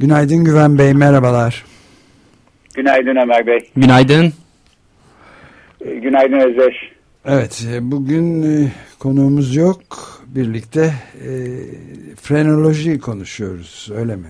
Günaydın 0.00 0.44
Güven 0.44 0.78
Bey, 0.78 0.94
merhabalar. 0.94 1.64
Günaydın 2.74 3.16
Ömer 3.16 3.46
Bey. 3.46 3.58
Günaydın. 3.76 4.32
Ee, 5.84 5.94
günaydın 5.94 6.40
Özdeş. 6.40 6.76
Evet, 7.26 7.66
e, 7.74 7.90
bugün 7.90 8.42
e, 8.42 8.68
konuğumuz 8.98 9.56
yok. 9.56 9.80
Birlikte 10.26 10.80
e, 10.80 11.30
frenoloji 12.22 13.00
konuşuyoruz, 13.00 13.90
öyle 13.96 14.16
mi? 14.16 14.26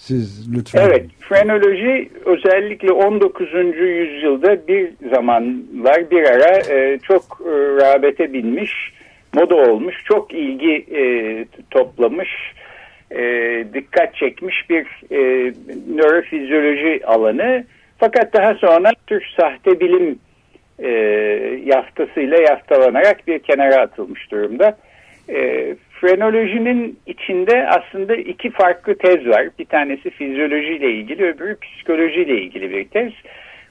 Siz 0.00 0.54
lütfen. 0.54 0.86
Evet, 0.86 1.06
frenoloji 1.20 2.10
özellikle 2.26 2.92
19. 2.92 3.48
yüzyılda 3.76 4.68
bir 4.68 4.90
zamanlar 5.14 6.10
bir 6.10 6.22
ara 6.22 6.74
e, 6.74 6.98
çok 7.02 7.22
e, 7.46 7.50
rağbete 7.52 8.32
binmiş, 8.32 8.92
moda 9.34 9.54
olmuş, 9.54 9.94
çok 10.04 10.34
ilgi 10.34 10.86
e, 10.96 11.02
toplamış, 11.70 12.28
e, 13.16 13.64
dikkat 13.74 14.14
çekmiş 14.14 14.70
bir 14.70 14.86
e, 15.10 15.52
nörofizyoloji 15.96 17.06
alanı. 17.06 17.64
Fakat 17.98 18.34
daha 18.34 18.54
sonra 18.54 18.90
Türk 19.06 19.24
sahte 19.40 19.80
bilim 19.80 20.18
e, 20.78 20.88
yaftasıyla 21.64 22.36
yaftalanarak 22.36 23.26
bir 23.26 23.38
kenara 23.38 23.80
atılmış 23.80 24.30
durumda. 24.30 24.78
E, 25.28 25.74
frenolojinin 26.00 26.98
içinde 27.06 27.68
aslında 27.68 28.16
iki 28.16 28.50
farklı 28.50 28.94
tez 28.94 29.26
var. 29.26 29.48
Bir 29.58 29.64
tanesi 29.64 30.10
fizyolojiyle 30.10 30.90
ilgili, 30.90 31.24
öbürü 31.24 31.56
psikolojiyle 31.60 32.40
ilgili 32.42 32.70
bir 32.70 32.84
tez. 32.84 33.12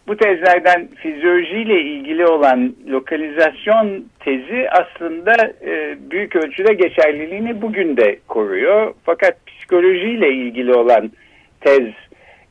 Bu 0.07 0.17
tezlerden 0.17 0.87
fizyolojiyle 0.87 1.81
ilgili 1.81 2.25
olan 2.25 2.75
lokalizasyon 2.89 4.05
tezi 4.19 4.69
aslında 4.69 5.53
e, 5.65 5.97
büyük 6.11 6.35
ölçüde 6.35 6.73
geçerliliğini 6.73 7.61
bugün 7.61 7.97
de 7.97 8.19
koruyor. 8.27 8.93
Fakat 9.03 9.45
psikolojiyle 9.47 10.33
ilgili 10.33 10.73
olan 10.73 11.11
tez 11.61 11.87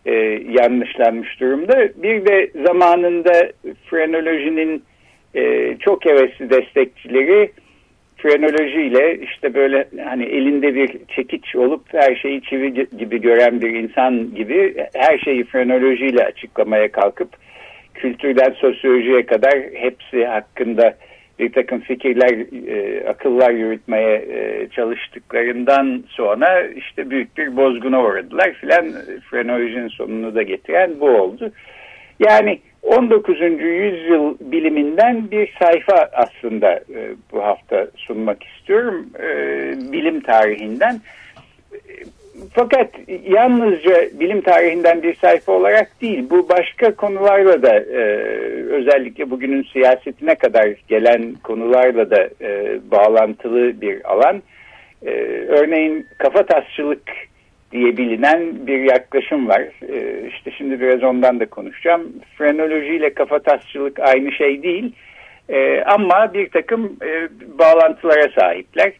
e, 0.06 0.12
yanlışlanmış 0.48 1.41
durumda. 1.41 1.89
Bir 1.97 2.27
de 2.27 2.51
zamanında 2.67 3.51
frenolojinin 3.87 4.83
e, 5.34 5.77
çok 5.81 6.05
hevesli 6.05 6.51
destekçileri 6.51 7.51
frenolojiyle 8.23 9.19
işte 9.19 9.55
böyle 9.55 9.89
hani 10.05 10.25
elinde 10.25 10.75
bir 10.75 10.99
çekiç 11.17 11.57
olup 11.57 11.83
her 11.93 12.17
şeyi 12.17 12.43
çivi 12.43 12.75
gibi 12.99 13.21
gören 13.21 13.61
bir 13.61 13.75
insan 13.75 14.35
gibi 14.35 14.87
her 14.95 15.19
şeyi 15.19 15.45
frenolojiyle 15.45 16.25
açıklamaya 16.25 16.93
kalkıp 16.93 17.29
kültürden 17.95 18.51
sosyolojiye 18.51 19.27
kadar 19.27 19.55
hepsi 19.75 20.27
hakkında 20.27 20.95
bir 21.39 21.53
takım 21.53 21.81
fikirler, 21.81 22.67
e, 22.69 23.09
akıllar 23.09 23.50
yürütmeye 23.50 24.17
e, 24.17 24.69
çalıştıklarından 24.69 26.05
sonra 26.09 26.67
işte 26.67 27.11
büyük 27.11 27.39
bir 27.39 27.56
bozguna 27.56 28.03
uğradılar 28.03 28.53
filan 28.53 28.93
frenolojinin 29.31 29.89
sonunu 29.89 30.34
da 30.34 30.43
getiren 30.43 31.00
bu 31.00 31.09
oldu. 31.09 31.53
Yani 32.21 32.59
19. 32.83 33.41
yüzyıl 33.61 34.37
biliminden 34.41 35.31
bir 35.31 35.55
sayfa 35.59 36.09
aslında 36.13 36.73
e, 36.73 37.15
bu 37.33 37.43
hafta 37.43 37.87
sunmak 37.97 38.45
istiyorum 38.45 39.07
e, 39.19 39.29
bilim 39.93 40.21
tarihinden. 40.21 41.01
Fakat 42.53 42.91
yalnızca 43.29 44.21
bilim 44.21 44.41
tarihinden 44.41 45.03
bir 45.03 45.15
sayfa 45.15 45.53
olarak 45.53 46.01
değil, 46.01 46.31
bu 46.31 46.49
başka 46.49 46.95
konularla 46.95 47.63
da 47.63 47.75
e, 47.75 48.03
özellikle 48.71 49.31
bugünün 49.31 49.67
siyasetine 49.73 50.35
kadar 50.35 50.69
gelen 50.89 51.35
konularla 51.43 52.11
da 52.11 52.29
e, 52.41 52.79
bağlantılı 52.91 53.81
bir 53.81 54.12
alan. 54.12 54.43
E, 55.07 55.11
örneğin 55.49 56.07
kafatasçılık 56.19 57.03
diye 57.72 57.97
bilinen 57.97 58.66
bir 58.66 58.78
yaklaşım 58.78 59.48
var. 59.48 59.62
E, 59.88 60.28
işte 60.28 60.50
şimdi 60.50 60.81
biraz 60.81 61.03
ondan 61.03 61.41
da 61.41 61.47
konuşacağım. 61.47 62.12
Frenoloji 62.38 62.94
ile 62.94 63.14
kafatasçılık 63.14 64.00
aynı 64.00 64.32
şey 64.32 64.62
değil 64.62 64.92
e, 65.48 65.82
ama 65.82 66.34
bir 66.34 66.48
takım 66.48 66.97
e, 67.03 67.28
bağlantılara 67.58 68.28
sahipler. 68.41 68.92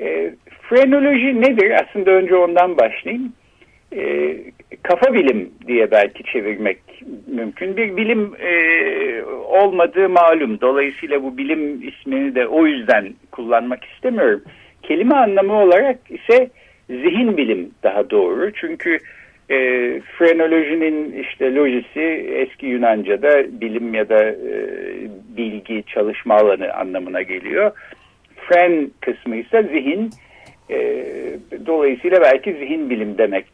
E, 0.00 0.34
frenoloji 0.62 1.40
nedir? 1.40 1.70
Aslında 1.82 2.10
önce 2.10 2.36
ondan 2.36 2.76
başlayayım. 2.76 3.32
Kafa 4.82 5.14
bilim 5.14 5.50
diye 5.66 5.90
belki 5.90 6.24
çevirmek 6.24 6.78
mümkün. 7.26 7.76
Bir 7.76 7.96
bilim 7.96 8.32
e, 8.40 8.52
olmadığı 9.48 10.08
malum. 10.08 10.60
Dolayısıyla 10.60 11.22
bu 11.22 11.38
bilim 11.38 11.88
ismini 11.88 12.34
de 12.34 12.46
o 12.46 12.66
yüzden 12.66 13.14
kullanmak 13.32 13.84
istemiyorum. 13.84 14.42
Kelime 14.82 15.14
anlamı 15.14 15.62
olarak 15.62 15.98
ise 16.10 16.50
zihin 16.90 17.36
bilim 17.36 17.70
daha 17.82 18.10
doğru. 18.10 18.52
Çünkü 18.52 18.98
e, 19.50 19.56
frenolojinin 20.18 21.22
işte 21.22 21.54
lojisi 21.54 22.00
eski 22.34 22.66
Yunanca'da 22.66 23.60
bilim 23.60 23.94
ya 23.94 24.08
da 24.08 24.24
e, 24.24 24.54
bilgi 25.36 25.84
çalışma 25.86 26.34
alanı 26.34 26.72
anlamına 26.72 27.22
geliyor. 27.22 27.70
Fren 28.36 28.90
kısmı 29.00 29.36
ise 29.36 29.62
zihin. 29.62 30.10
E, 30.70 31.04
dolayısıyla 31.66 32.20
belki 32.20 32.52
zihin 32.52 32.90
bilim 32.90 33.18
demek 33.18 33.44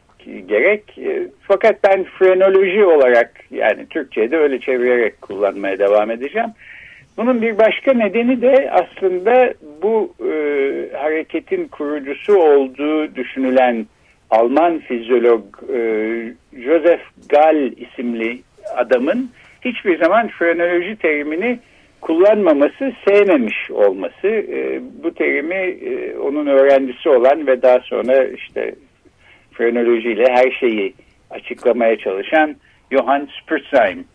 gerek. 0.47 0.97
E, 0.97 1.27
fakat 1.41 1.83
ben 1.83 2.03
frenoloji 2.03 2.85
olarak 2.85 3.31
yani 3.51 3.85
Türkçe'de 3.89 4.37
öyle 4.37 4.59
çevirerek 4.59 5.21
kullanmaya 5.21 5.79
devam 5.79 6.11
edeceğim. 6.11 6.49
Bunun 7.19 7.41
bir 7.41 7.57
başka 7.57 7.93
nedeni 7.93 8.41
de 8.41 8.71
aslında 8.71 9.53
bu 9.81 10.13
e, 10.19 10.31
hareketin 10.97 11.67
kurucusu 11.67 12.37
olduğu 12.37 13.15
düşünülen 13.15 13.85
Alman 14.29 14.79
fizyolog 14.79 15.43
e, 15.73 15.79
Joseph 16.53 17.01
Gall 17.29 17.71
isimli 17.77 18.41
adamın 18.75 19.31
hiçbir 19.61 19.99
zaman 19.99 20.27
frenoloji 20.27 20.95
terimini 20.95 21.59
kullanmaması, 22.01 22.93
sevmemiş 23.07 23.71
olması. 23.71 24.27
E, 24.27 24.81
bu 25.03 25.13
terimi 25.13 25.55
e, 25.55 26.17
onun 26.17 26.47
öğrencisi 26.47 27.09
olan 27.09 27.47
ve 27.47 27.61
daha 27.61 27.79
sonra 27.79 28.23
işte 28.23 28.75
frenolojiyle 29.51 30.25
her 30.29 30.51
şeyi 30.51 30.93
açıklamaya 31.29 31.97
çalışan 31.97 32.55
Johann 32.91 33.29
Spurzheim 33.41 34.05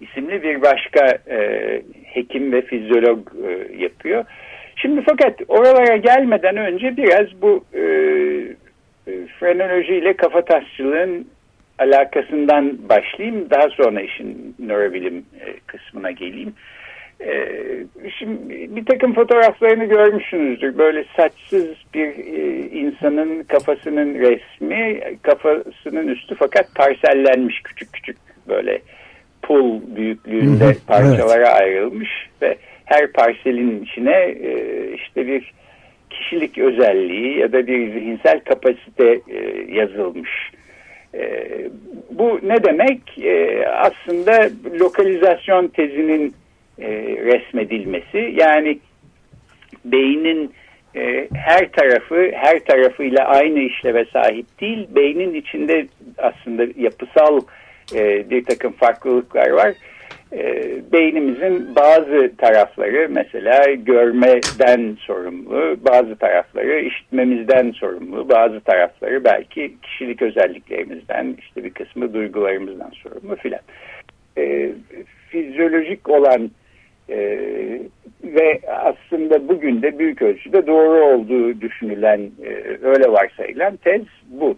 isimli 0.00 0.42
bir 0.42 0.62
başka 0.62 1.18
e, 1.30 1.82
hekim 2.04 2.52
ve 2.52 2.62
fizyolog 2.62 3.28
e, 3.48 3.76
yapıyor. 3.82 4.24
Şimdi 4.76 5.02
fakat 5.10 5.40
oralara 5.48 5.96
gelmeden 5.96 6.56
önce 6.56 6.96
biraz 6.96 7.42
bu 7.42 7.64
e, 7.74 7.80
e 9.06 9.26
frenoloji 9.38 9.94
ile 9.94 10.12
kafatasçılığın 10.12 11.26
alakasından 11.78 12.88
başlayayım. 12.88 13.50
Daha 13.50 13.68
sonra 13.70 14.00
işin 14.00 14.56
nörobilim 14.58 15.24
e, 15.40 15.52
kısmına 15.66 16.10
geleyim. 16.10 16.54
E, 17.20 17.48
şimdi 18.18 18.76
bir 18.76 18.84
takım 18.84 19.14
fotoğraflarını 19.14 19.84
görmüşsünüzdür. 19.84 20.78
Böyle 20.78 21.04
saçsız 21.16 21.68
bir 21.94 22.08
e, 22.08 22.68
insanın 22.70 23.42
kafasının 23.42 24.14
resmi, 24.14 25.00
kafasının 25.22 26.08
üstü 26.08 26.34
fakat 26.34 26.74
parsellenmiş 26.74 27.62
küçük 27.62 27.92
küçük 27.92 28.16
böyle 28.48 28.80
pul 29.48 29.80
büyüklüğünde 29.96 30.64
hı 30.64 30.68
hı, 30.68 30.86
parçalara 30.86 31.48
evet. 31.48 31.62
ayrılmış 31.62 32.10
ve 32.42 32.56
her 32.84 33.12
parselin 33.12 33.84
içine 33.84 34.16
e, 34.20 34.52
işte 34.94 35.26
bir 35.26 35.52
kişilik 36.10 36.58
özelliği 36.58 37.38
ya 37.38 37.52
da 37.52 37.66
bir 37.66 37.92
zihinsel 37.92 38.40
kapasite 38.40 39.20
e, 39.28 39.66
yazılmış. 39.72 40.30
E, 41.14 41.46
bu 42.10 42.40
ne 42.42 42.64
demek? 42.64 43.18
E, 43.18 43.66
aslında 43.66 44.50
lokalizasyon 44.80 45.68
tezinin 45.68 46.34
e, 46.78 46.88
resmedilmesi. 47.24 48.34
Yani 48.36 48.78
beynin 49.84 50.52
e, 50.96 51.28
her 51.34 51.72
tarafı 51.72 52.30
her 52.34 52.64
tarafıyla 52.64 53.24
aynı 53.24 53.58
işleve 53.58 54.04
sahip 54.04 54.60
değil. 54.60 54.86
Beynin 54.94 55.34
içinde 55.34 55.86
aslında 56.18 56.66
yapısal 56.76 57.40
e, 57.94 58.30
bir 58.30 58.44
takım 58.44 58.72
farklılıklar 58.72 59.50
var. 59.50 59.74
e, 60.32 60.72
beynimizin 60.92 61.76
bazı 61.76 62.36
tarafları 62.36 63.08
mesela 63.10 63.64
görmeden 63.74 64.96
sorumlu, 65.00 65.76
bazı 65.84 66.16
tarafları 66.16 66.80
işitmemizden 66.80 67.70
sorumlu, 67.70 68.28
bazı 68.28 68.60
tarafları 68.60 69.24
belki 69.24 69.74
kişilik 69.82 70.22
özelliklerimizden, 70.22 71.36
işte 71.38 71.64
bir 71.64 71.70
kısmı 71.70 72.14
duygularımızdan 72.14 72.90
sorumlu 72.90 73.36
filan. 73.36 73.60
E, 74.38 74.72
fizyolojik 75.28 76.08
olan 76.08 76.50
e, 77.08 77.18
ve 78.24 78.60
aslında 78.68 79.48
bugün 79.48 79.82
de 79.82 79.98
büyük 79.98 80.22
ölçüde 80.22 80.66
doğru 80.66 81.04
olduğu 81.04 81.60
düşünülen, 81.60 82.20
e, 82.44 82.48
öyle 82.82 83.12
varsayılan 83.12 83.76
tez 83.76 84.02
bu. 84.26 84.56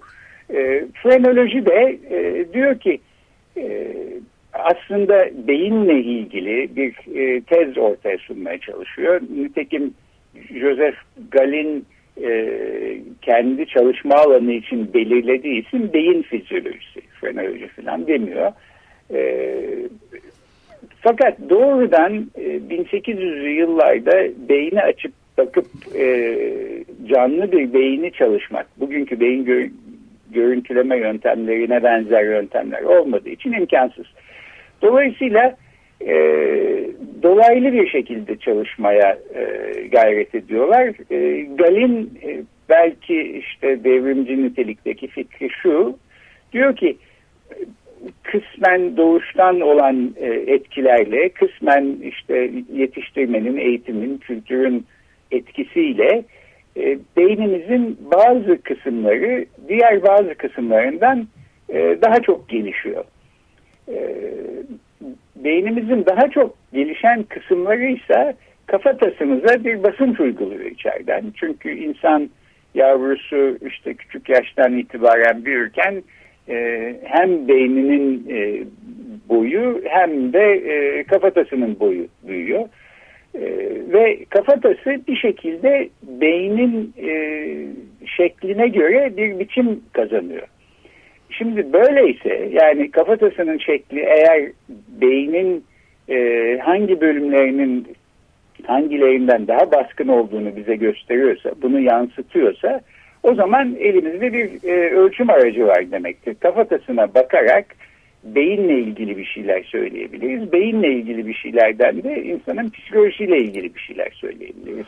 E, 0.55 0.85
frenoloji 1.03 1.67
de 1.67 1.99
e, 2.11 2.53
diyor 2.53 2.79
ki 2.79 3.00
e, 3.56 3.97
aslında 4.52 5.29
beyinle 5.49 6.00
ilgili 6.00 6.76
bir 6.76 6.94
e, 7.14 7.41
tez 7.41 7.79
ortaya 7.79 8.19
sunmaya 8.19 8.58
çalışıyor. 8.58 9.20
Nitekim 9.37 9.94
Joseph 10.35 10.97
Galin 11.31 11.87
e, 12.23 12.61
kendi 13.23 13.67
çalışma 13.67 14.14
alanı 14.14 14.52
için 14.52 14.94
belirlediği 14.94 15.67
isim 15.67 15.93
beyin 15.93 16.23
fizyolojisi, 16.23 17.00
frenoloji 17.20 17.69
falan 17.69 18.06
demiyor. 18.06 18.52
E, 19.14 19.61
fakat 21.00 21.38
doğrudan 21.50 22.31
e, 22.35 22.43
1800'lü 22.43 23.49
yıllarda 23.49 24.49
beyni 24.49 24.82
açıp 24.82 25.12
bakıp 25.38 25.67
e, 25.99 26.37
canlı 27.08 27.52
bir 27.52 27.73
beyni 27.73 28.12
çalışmak, 28.12 28.67
bugünkü 28.81 29.20
beyin 29.20 29.44
gör, 29.44 29.70
görüntüleme 30.32 30.97
yöntemlerine 30.97 31.82
benzer 31.82 32.25
yöntemler 32.25 32.82
olmadığı 32.82 33.29
için 33.29 33.53
imkansız. 33.53 34.06
Dolayısıyla 34.82 35.56
e, 36.06 36.15
dolaylı 37.23 37.73
bir 37.73 37.88
şekilde 37.88 38.37
çalışmaya 38.37 39.19
e, 39.35 39.43
gayret 39.93 40.35
ediyorlar. 40.35 40.87
E, 41.11 41.41
Galin 41.55 42.19
e, 42.23 42.43
belki 42.69 43.23
işte 43.23 43.85
devrimci 43.85 44.43
nitelikteki 44.44 45.09
fikri 45.09 45.50
şu, 45.62 45.99
diyor 46.53 46.76
ki 46.76 46.97
kısmen 48.23 48.97
doğuştan 48.97 49.61
olan 49.61 50.15
e, 50.17 50.26
etkilerle, 50.26 51.29
kısmen 51.29 51.97
işte 52.03 52.50
yetiştirmenin, 52.73 53.56
eğitimin, 53.56 54.19
kültürün 54.19 54.87
etkisiyle 55.31 56.25
e, 56.81 56.99
beynimizin 57.17 57.99
bazı 58.12 58.62
kısımları 58.62 59.44
diğer 59.69 60.03
bazı 60.03 60.35
kısımlarından 60.35 61.29
e, 61.69 61.99
daha 62.03 62.21
çok 62.21 62.49
gelişiyor. 62.49 63.05
E, 63.88 63.99
beynimizin 65.37 66.06
daha 66.06 66.31
çok 66.31 66.55
gelişen 66.73 67.23
kısımları 67.23 67.87
ise 67.87 68.35
kafatasımıza 68.67 69.65
bir 69.65 69.82
basınç 69.82 70.21
uyguluyor 70.21 70.65
içeriden. 70.65 71.25
Çünkü 71.37 71.71
insan 71.71 72.31
yavrusu 72.75 73.59
işte 73.67 73.94
küçük 73.94 74.29
yaştan 74.29 74.79
itibaren 74.79 75.44
büyürken 75.44 76.03
e, 76.49 76.97
hem 77.05 77.49
beyninin 77.49 78.26
e, 78.31 78.65
boyu 79.29 79.83
hem 79.85 80.33
de 80.33 81.05
kafatasının 81.09 81.81
boyu 81.81 82.06
büyüyor. 82.29 82.69
E, 83.35 83.41
ve 83.93 84.25
kafatası 84.31 85.00
bir 85.09 85.17
şekilde 85.17 85.88
beynin 86.03 86.94
e, 87.03 87.12
şekline 88.06 88.69
göre 88.69 89.17
bir 89.17 89.38
biçim 89.38 89.81
kazanıyor. 89.93 90.47
Şimdi 91.31 91.73
böyleyse 91.73 92.49
yani 92.53 92.91
kafatasının 92.91 93.59
şekli 93.59 94.00
eğer 94.00 94.50
beynin 94.88 95.65
e, 96.09 96.59
hangi 96.59 97.00
bölümlerinin 97.00 97.87
hangilerinden 98.67 99.49
daha 99.49 99.73
baskın 99.73 100.09
olduğunu 100.09 100.56
bize 100.56 100.76
gösteriyorsa, 100.76 101.50
bunu 101.62 101.81
yansıtıyorsa 101.81 102.81
o 103.23 103.35
zaman 103.35 103.76
elimizde 103.81 104.33
bir 104.33 104.69
e, 104.69 104.91
ölçüm 104.91 105.31
aracı 105.31 105.67
var 105.67 105.91
demektir. 105.91 106.35
Kafatasına 106.41 107.15
bakarak 107.15 107.67
beyinle 108.25 108.81
ilgili 108.81 109.17
bir 109.17 109.25
şeyler 109.25 109.63
söyleyebiliriz. 109.65 110.53
Beyinle 110.53 110.93
ilgili 110.95 111.27
bir 111.27 111.35
şeylerden 111.35 112.03
de 112.03 112.25
insanın 112.25 112.71
psikolojisiyle 112.71 113.39
ilgili 113.39 113.75
bir 113.75 113.81
şeyler 113.81 114.11
söyleyebiliriz. 114.15 114.87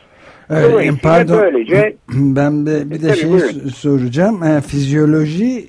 Evet, 0.49 0.93
pardon. 1.03 1.41
Böylece, 1.41 1.95
ben 2.13 2.65
de 2.65 2.89
bir 2.91 3.01
de 3.01 3.15
şey 3.15 3.29
buyurun. 3.29 3.69
soracağım. 3.69 4.43
E, 4.43 4.61
fizyolojinin 4.61 5.67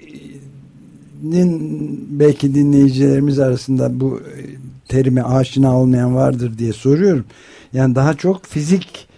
belki 2.11 2.55
dinleyicilerimiz 2.55 3.41
arasında 3.41 4.01
bu 4.01 4.21
e, 4.21 4.41
terime 4.89 5.23
aşina 5.23 5.79
olmayan 5.81 6.15
vardır 6.17 6.59
diye 6.59 6.73
soruyorum. 6.73 7.25
Yani 7.73 7.95
daha 7.95 8.15
çok 8.15 8.47
fizik 8.47 9.09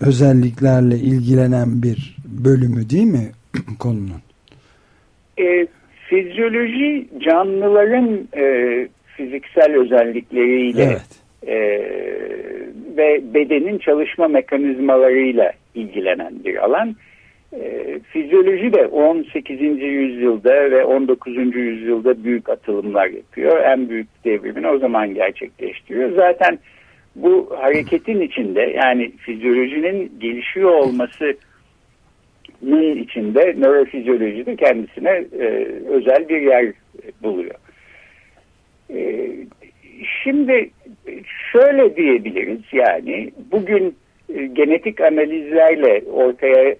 özelliklerle 0.00 0.96
ilgilenen 0.96 1.82
bir 1.82 2.16
bölümü 2.26 2.90
değil 2.90 3.06
mi 3.06 3.32
konunun? 3.78 4.22
E, 5.38 5.66
fizyoloji 6.12 7.08
canlıların 7.18 8.28
e, 8.36 8.44
fiziksel 9.16 9.76
özellikleriyle 9.76 10.82
evet. 10.82 11.02
e, 11.46 11.56
ve 12.96 13.34
bedenin 13.34 13.78
çalışma 13.78 14.28
mekanizmalarıyla 14.28 15.52
ilgilenen 15.74 16.44
bir 16.44 16.64
alan. 16.64 16.96
E, 17.52 17.98
fizyoloji 18.12 18.72
de 18.72 18.86
18. 18.86 19.60
yüzyılda 19.80 20.70
ve 20.70 20.84
19. 20.84 21.36
yüzyılda 21.56 22.24
büyük 22.24 22.48
atılımlar 22.48 23.06
yapıyor. 23.06 23.64
En 23.64 23.88
büyük 23.88 24.24
devrimini 24.24 24.68
o 24.68 24.78
zaman 24.78 25.14
gerçekleştiriyor. 25.14 26.12
Zaten 26.16 26.58
bu 27.16 27.50
hareketin 27.58 28.20
içinde 28.20 28.60
yani 28.60 29.12
fizyolojinin 29.16 30.12
gelişiyor 30.20 30.70
olması 30.70 31.34
içinde 32.96 33.54
nörofizyoloji 33.58 34.46
de 34.46 34.56
kendisine 34.56 35.24
e, 35.40 35.46
özel 35.88 36.28
bir 36.28 36.40
yer 36.40 36.72
buluyor. 37.22 37.54
E, 38.90 39.30
şimdi 40.22 40.70
şöyle 41.52 41.96
diyebiliriz 41.96 42.60
yani 42.72 43.30
bugün 43.52 43.96
e, 44.34 44.46
genetik 44.46 45.00
analizlerle 45.00 46.02
ortaya 46.12 46.76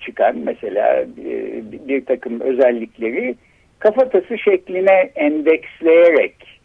çıkan 0.00 0.38
mesela 0.38 1.00
e, 1.24 1.62
bir 1.88 2.04
takım 2.04 2.40
özellikleri 2.40 3.34
kafatası 3.78 4.38
şekline 4.38 5.10
endeksleyerek 5.14 6.57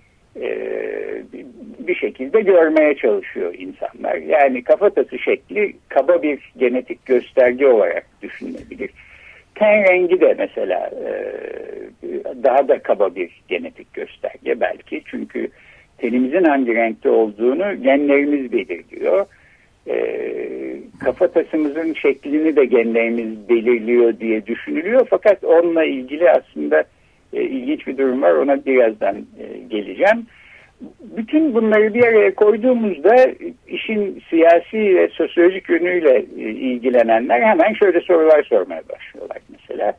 bir 1.80 1.96
şekilde 1.96 2.42
görmeye 2.42 2.96
çalışıyor 2.96 3.54
insanlar. 3.58 4.16
Yani 4.16 4.64
kafatası 4.64 5.20
şekli 5.20 5.74
kaba 5.90 6.24
bir 6.24 6.54
genetik 6.58 7.06
gösterge 7.06 7.68
olarak 7.68 8.06
düşünülebilir. 8.22 8.90
Ten 9.56 9.84
rengi 9.90 10.22
de 10.22 10.36
mesela 10.38 10.90
e, 10.90 11.14
daha 12.44 12.68
da 12.68 12.80
kaba 12.80 13.16
bir 13.16 13.42
genetik 13.48 13.94
gösterge 13.94 14.60
belki. 14.60 15.02
Çünkü 15.06 15.48
tenimizin 15.98 16.44
hangi 16.44 16.76
renkte 16.76 17.10
olduğunu 17.10 17.84
genlerimiz 17.84 18.52
belirliyor. 18.52 19.26
E, 19.88 19.96
kafatasımızın 21.00 21.94
şeklini 21.94 22.56
de 22.56 22.66
genlerimiz 22.66 23.50
belirliyor 23.50 24.20
diye 24.20 24.46
düşünülüyor. 24.46 25.08
Fakat 25.10 25.44
onunla 25.44 25.84
ilgili 25.84 26.32
aslında 26.32 26.84
e, 27.34 27.42
ilginç 27.42 27.88
bir 27.88 27.98
durum 27.98 28.22
var. 28.22 28.32
Ona 28.32 28.66
birazdan 28.66 29.16
e, 29.16 29.58
geleceğim. 29.70 30.26
Bütün 31.18 31.54
bunları 31.54 31.94
bir 31.94 32.04
araya 32.04 32.36
koyduğumuzda 32.36 33.16
işin 33.68 34.24
siyasi 34.30 34.96
ve 34.96 35.10
sosyolojik 35.10 35.70
yönüyle 35.70 36.26
e, 36.38 36.50
ilgilenenler 36.50 37.42
hemen 37.42 37.74
şöyle 37.74 38.02
sorular 38.02 38.44
sormaya 38.44 38.82
başlıyorlar. 38.90 39.38
Mesela 39.50 39.94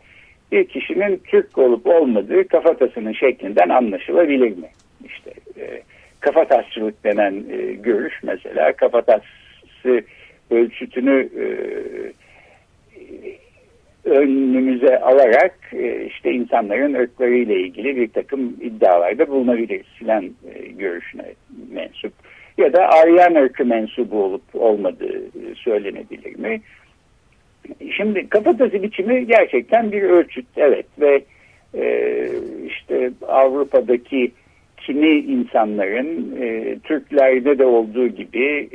bir 0.52 0.64
kişinin 0.64 1.20
Türk 1.26 1.58
olup 1.58 1.86
olmadığı 1.86 2.48
kafatasının 2.48 3.12
şeklinden 3.12 3.68
anlaşılabilir 3.68 4.56
mi? 4.56 4.68
İşte 5.04 5.30
e, 5.60 5.82
kafatasçılık 6.20 7.04
denen 7.04 7.44
e, 7.50 7.72
görüş 7.72 8.14
mesela 8.22 8.72
kafatası 8.72 10.04
ölçütünü 10.50 11.28
e, 11.38 11.46
önümüze 14.04 15.00
alarak 15.00 15.58
e, 15.72 16.06
işte 16.06 16.32
insanların 16.32 16.94
ırklarıyla 16.94 17.54
ilgili 17.54 17.96
bir 17.96 18.08
takım 18.08 18.56
iddialarda 18.60 19.28
bulunabiliriz 19.28 19.86
filan 19.98 20.24
e, 20.24 20.66
görüşüne 20.78 21.34
mensup. 21.72 22.12
Ya 22.58 22.72
da 22.72 22.88
Aryan 22.88 23.34
ırkı 23.34 23.64
mensubu 23.64 24.24
olup 24.24 24.42
olmadığı 24.54 25.18
e, 25.18 25.54
söylenebilir 25.54 26.38
mi? 26.38 26.60
Şimdi 27.96 28.28
kafatası 28.28 28.82
biçimi 28.82 29.26
gerçekten 29.26 29.92
bir 29.92 30.02
ölçüt 30.02 30.46
evet 30.56 30.86
ve 31.00 31.22
işte 32.66 33.10
Avrupa'daki 33.28 34.32
kimi 34.86 35.08
insanların 35.08 36.36
e, 36.40 36.78
Türklerde 36.78 37.58
de 37.58 37.64
olduğu 37.64 38.06
gibi 38.06 38.68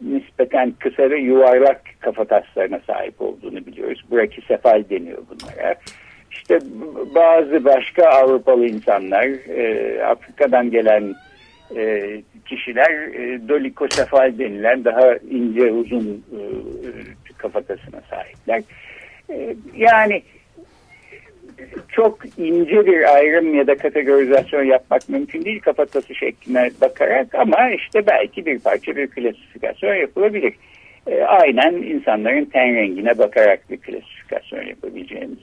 nispeten 0.00 0.72
kısa 0.78 1.10
ve 1.10 1.18
yuvarlak 1.18 1.80
kafataslarına 2.00 2.80
sahip 2.86 3.20
olduğunu 3.20 3.66
biliyoruz. 3.66 4.04
Brakisefal 4.12 4.84
deniyor 4.90 5.18
bunlara. 5.30 5.74
İşte 6.30 6.58
bazı 7.14 7.64
başka 7.64 8.08
Avrupalı 8.08 8.66
insanlar, 8.66 9.24
e, 9.48 10.02
Afrika'dan 10.04 10.70
gelen 10.70 11.14
e, 11.76 12.16
kişiler 12.46 12.90
e, 12.90 13.48
dolikosefal 13.48 14.38
denilen 14.38 14.84
daha 14.84 15.16
ince 15.16 15.72
uzun 15.72 16.24
e, 16.32 16.40
kafatasına 17.38 18.00
sahipler. 18.10 18.62
E, 19.30 19.56
yani 19.76 20.22
çok 21.88 22.18
ince 22.38 22.86
bir 22.86 23.14
ayrım 23.14 23.54
ya 23.54 23.66
da 23.66 23.76
kategorizasyon 23.76 24.62
yapmak 24.62 25.08
mümkün 25.08 25.44
değil 25.44 25.60
kafatası 25.60 26.14
şekline 26.14 26.70
bakarak 26.80 27.34
ama 27.34 27.70
işte 27.70 28.06
belki 28.06 28.46
bir 28.46 28.58
parça 28.58 28.96
bir 28.96 29.06
klasifikasyon 29.06 29.94
yapılabilir. 29.94 30.54
E, 31.06 31.22
aynen 31.22 31.72
insanların 31.72 32.44
ten 32.44 32.74
rengine 32.74 33.18
bakarak 33.18 33.70
bir 33.70 33.76
klasifikasyon 33.76 34.62
yapabileceğimiz 34.62 35.38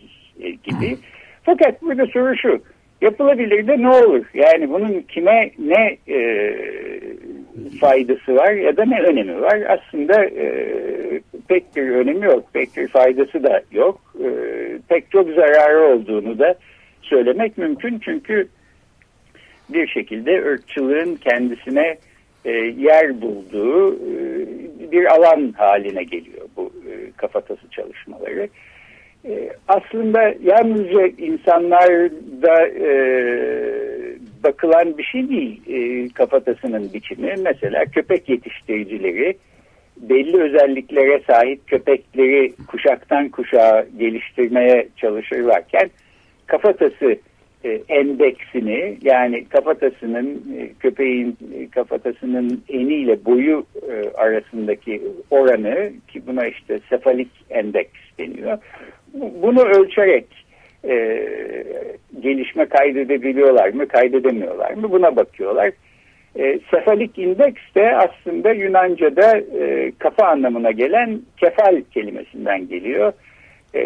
gibi. 0.63 0.97
Fakat 1.43 1.81
burada 1.81 2.05
soru 2.05 2.37
şu 2.37 2.61
yapılabilir 3.01 3.67
de 3.67 3.81
ne 3.81 3.89
olur? 3.89 4.25
Yani 4.33 4.69
bunun 4.69 5.01
kime 5.01 5.51
ne 5.59 5.97
e, 6.07 6.53
faydası 7.79 8.35
var 8.35 8.51
ya 8.51 8.77
da 8.77 8.85
ne 8.85 9.01
önemi 9.01 9.41
var? 9.41 9.61
Aslında 9.67 10.25
e, 10.25 10.67
pek 11.47 11.75
bir 11.75 11.89
önemi 11.89 12.25
yok, 12.25 12.43
pek 12.53 12.77
bir 12.77 12.87
faydası 12.87 13.43
da 13.43 13.61
yok. 13.71 14.01
E, 14.23 14.27
pek 14.89 15.11
çok 15.11 15.29
zararı 15.29 15.95
olduğunu 15.95 16.39
da 16.39 16.55
söylemek 17.01 17.57
mümkün. 17.57 17.99
Çünkü 17.99 18.47
bir 19.69 19.87
şekilde 19.87 20.45
ırkçılığın 20.45 21.15
kendisine 21.15 21.97
e, 22.45 22.51
yer 22.77 23.21
bulduğu 23.21 23.93
e, 23.93 24.21
bir 24.91 25.05
alan 25.05 25.53
haline 25.57 26.03
geliyor 26.03 26.47
bu 26.57 26.71
e, 26.89 27.11
kafatası 27.17 27.69
çalışmaları. 27.71 28.41
E, 28.41 28.49
aslında 29.67 30.33
yalnızca 30.43 31.07
insanlarda 31.07 32.67
e, 32.67 32.91
bakılan 34.43 34.97
bir 34.97 35.03
şey 35.03 35.29
değil 35.29 35.61
e, 35.67 36.09
kafatasının 36.13 36.93
biçimi. 36.93 37.35
Mesela 37.43 37.85
köpek 37.85 38.29
yetiştiricileri 38.29 39.37
belli 39.97 40.41
özelliklere 40.41 41.21
sahip 41.27 41.67
köpekleri 41.67 42.53
kuşaktan 42.67 43.29
kuşağa 43.29 43.85
geliştirmeye 43.99 44.87
çalışırlarken 44.97 45.89
kafatası 46.47 47.15
e, 47.63 47.81
endeksini 47.89 48.97
yani 49.01 49.45
kafatasının 49.45 50.55
e, 50.57 50.73
köpeğin 50.79 51.37
e, 51.55 51.69
kafatasının 51.69 52.63
eniyle 52.69 53.25
boyu 53.25 53.65
e, 53.91 54.09
arasındaki 54.09 55.01
oranı 55.31 55.91
ki 56.07 56.27
buna 56.27 56.47
işte 56.47 56.79
sefalik 56.89 57.29
endeks 57.49 57.99
deniyor. 58.19 58.57
Bunu 59.13 59.61
ölçerek 59.61 60.25
e, 60.89 60.95
gelişme 62.19 62.65
kaydedebiliyorlar 62.65 63.69
mı 63.69 63.87
kaydedemiyorlar 63.87 64.71
mı 64.71 64.91
buna 64.91 65.15
bakıyorlar. 65.15 65.71
E, 66.35 66.59
sefalik 66.71 67.19
indeks 67.19 67.61
de 67.75 67.95
aslında 67.95 68.51
Yunanca'da 68.51 69.37
e, 69.37 69.91
kafa 69.99 70.27
anlamına 70.27 70.71
gelen 70.71 71.21
kefal 71.37 71.81
kelimesinden 71.93 72.67
geliyor. 72.67 73.13
E, 73.75 73.83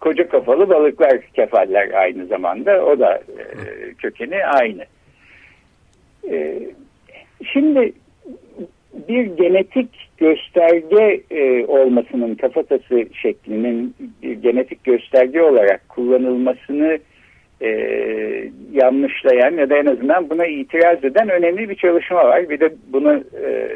koca 0.00 0.28
kafalı 0.28 0.68
balıklar 0.68 1.20
kefaller 1.34 1.90
aynı 1.90 2.26
zamanda. 2.26 2.84
O 2.84 2.98
da 2.98 3.14
e, 3.14 3.54
kökeni 3.98 4.46
aynı. 4.46 4.84
E, 6.30 6.58
şimdi 7.52 7.92
bir 9.08 9.24
genetik 9.24 9.88
gösterge 10.18 11.20
e, 11.30 11.66
olmasının 11.66 12.34
kafatası 12.34 13.04
şeklinin 13.22 13.94
bir 14.22 14.32
genetik 14.32 14.84
gösterge 14.84 15.42
olarak 15.42 15.88
kullanılmasını 15.88 16.98
e, 17.62 17.68
yanlışlayan 18.72 19.52
ya 19.52 19.70
da 19.70 19.76
en 19.76 19.86
azından 19.86 20.30
buna 20.30 20.46
itiraz 20.46 21.04
eden 21.04 21.28
önemli 21.28 21.68
bir 21.68 21.74
çalışma 21.74 22.24
var. 22.24 22.48
Bir 22.48 22.60
de 22.60 22.74
bunu 22.92 23.24
e, 23.44 23.68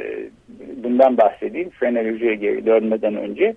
bundan 0.77 1.17
bahsedeyim 1.17 1.71
frenolojiye 1.71 2.35
geri 2.35 2.67
dönmeden 2.67 3.17
önce. 3.17 3.55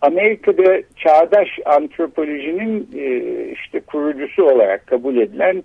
Amerika'da 0.00 0.82
çağdaş 0.96 1.48
antropolojinin 1.64 2.88
e, 2.96 3.44
işte 3.52 3.80
kurucusu 3.80 4.44
olarak 4.44 4.86
kabul 4.86 5.16
edilen 5.16 5.62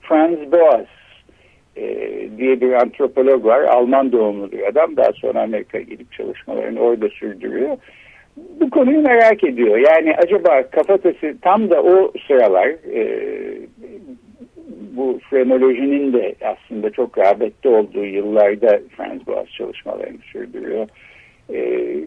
Franz 0.00 0.52
Boas 0.52 0.86
e, 1.78 2.28
diye 2.38 2.60
bir 2.60 2.72
antropolog 2.72 3.44
var. 3.44 3.62
Alman 3.62 4.12
doğumlu 4.12 4.52
bir 4.52 4.68
adam. 4.68 4.96
Daha 4.96 5.12
sonra 5.12 5.42
Amerika'ya 5.42 5.84
gidip 5.84 6.12
çalışmalarını 6.12 6.80
orada 6.80 7.08
sürdürüyor. 7.08 7.76
Bu 8.60 8.70
konuyu 8.70 9.02
merak 9.02 9.44
ediyor. 9.44 9.78
Yani 9.78 10.14
acaba 10.16 10.62
kafatası 10.70 11.36
tam 11.42 11.70
da 11.70 11.82
o 11.82 12.12
sıralar 12.26 12.66
e, 12.66 13.32
bu 14.96 15.18
frenolojinin 15.30 16.12
de 16.12 16.34
aslında 16.44 16.90
çok 16.90 17.18
rağbette 17.18 17.68
olduğu 17.68 18.04
yıllarda 18.04 18.80
Franz 18.96 19.26
Boas 19.26 19.48
çalışmalarını 19.48 20.18
sürdürüyor. 20.32 20.88
E, 21.54 21.60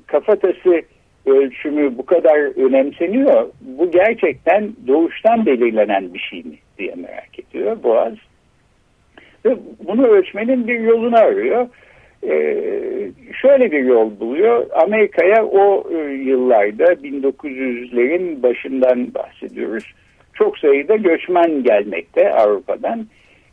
kafatası 0.07 0.81
ölçümü 1.25 1.97
bu 1.97 2.05
kadar 2.05 2.65
önemseniyor. 2.67 3.49
Bu 3.61 3.91
gerçekten 3.91 4.73
doğuştan 4.87 5.45
belirlenen 5.45 6.13
bir 6.13 6.19
şey 6.19 6.39
mi 6.39 6.55
diye 6.77 6.95
merak 6.95 7.39
ediyor 7.39 7.83
Boğaz. 7.83 8.13
Ve 9.45 9.57
bunu 9.87 10.07
ölçmenin 10.07 10.67
bir 10.67 10.79
yolunu 10.79 11.17
arıyor. 11.17 11.67
Ee, 12.23 13.11
şöyle 13.41 13.71
bir 13.71 13.83
yol 13.83 14.19
buluyor. 14.19 14.65
Amerika'ya 14.83 15.45
o 15.45 15.89
e, 15.93 15.97
yıllarda 16.13 16.83
1900'lerin 16.83 18.43
başından 18.43 19.13
bahsediyoruz. 19.13 19.93
Çok 20.33 20.57
sayıda 20.57 20.95
göçmen 20.95 21.63
gelmekte 21.63 22.33
Avrupa'dan. 22.33 23.07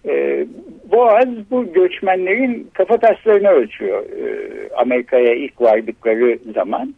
Ee, 0.07 0.47
Boğaz 0.92 1.50
bu 1.50 1.73
göçmenlerin 1.73 2.71
kafataslarını 2.73 3.49
ölçüyor 3.49 4.02
e, 4.02 4.49
Amerika'ya 4.75 5.35
ilk 5.35 5.61
vardıkları 5.61 6.38
zaman. 6.54 6.95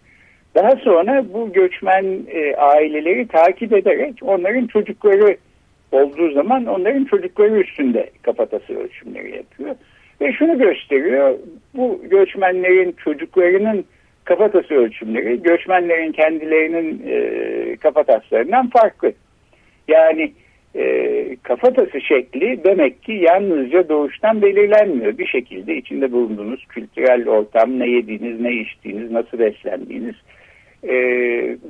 Daha 0.54 0.70
sonra 0.70 1.24
bu 1.32 1.52
göçmen 1.52 2.04
e, 2.28 2.56
aileleri 2.56 3.28
takip 3.28 3.72
ederek 3.72 4.14
onların 4.22 4.66
çocukları 4.66 5.36
olduğu 5.92 6.32
zaman 6.32 6.66
onların 6.66 7.04
çocukları 7.04 7.60
üstünde 7.60 8.10
kafatası 8.22 8.78
ölçümleri 8.78 9.36
yapıyor. 9.36 9.76
Ve 10.20 10.32
şunu 10.32 10.58
gösteriyor, 10.58 11.38
bu 11.74 12.00
göçmenlerin 12.10 12.92
çocuklarının 12.92 13.84
kafatası 14.24 14.74
ölçümleri 14.74 15.42
göçmenlerin 15.42 16.12
kendilerinin 16.12 17.02
e, 17.06 17.76
kafataslarından 17.76 18.70
farklı. 18.70 19.12
Yani 19.88 20.32
e, 20.74 21.36
kafatası 21.42 22.00
şekli 22.00 22.64
demek 22.64 23.02
ki 23.02 23.12
yalnızca 23.12 23.88
doğuştan 23.88 24.42
belirlenmiyor. 24.42 25.18
Bir 25.18 25.26
şekilde 25.26 25.76
içinde 25.76 26.12
bulunduğunuz 26.12 26.66
kültürel 26.66 27.28
ortam, 27.28 27.78
ne 27.78 27.88
yediğiniz, 27.90 28.40
ne 28.40 28.52
içtiğiniz, 28.52 29.10
nasıl 29.10 29.38
beslendiğiniz 29.38 30.14
e, 30.82 30.94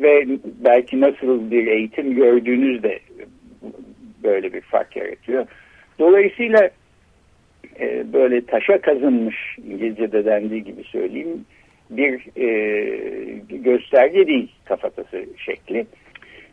ve 0.03 0.27
belki 0.65 1.01
nasıl 1.01 1.51
bir 1.51 1.67
eğitim 1.67 2.15
gördüğünüz 2.15 2.83
de 2.83 2.99
böyle 4.23 4.53
bir 4.53 4.61
fark 4.61 4.97
yaratıyor. 4.97 5.47
Dolayısıyla 5.99 6.71
e, 7.81 8.13
böyle 8.13 8.47
taşa 8.47 8.81
kazınmış 8.81 9.37
İngilizce'de 9.59 10.25
dendiği 10.25 10.65
gibi 10.65 10.85
söyleyeyim 10.85 11.45
bir 11.91 12.21
e, 12.37 12.47
gösterge 13.51 14.27
değil 14.27 14.53
kafatası 14.65 15.25
şekli. 15.37 15.87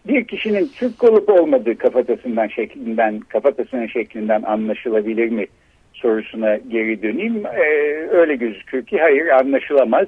Bir 0.08 0.24
kişinin 0.26 0.72
Türk 0.76 1.04
olup 1.04 1.30
olmadığı 1.30 1.78
kafatasından 1.78 2.48
şeklinden 2.48 3.20
kafatasının 3.20 3.88
şeklinden 3.88 4.42
anlaşılabilir 4.42 5.30
mi 5.30 5.48
sorusuna 5.94 6.56
geri 6.56 7.02
döneyim. 7.02 7.46
E, 7.46 7.68
öyle 8.10 8.36
gözüküyor 8.36 8.86
ki 8.86 8.98
hayır 9.00 9.28
anlaşılamaz. 9.28 10.08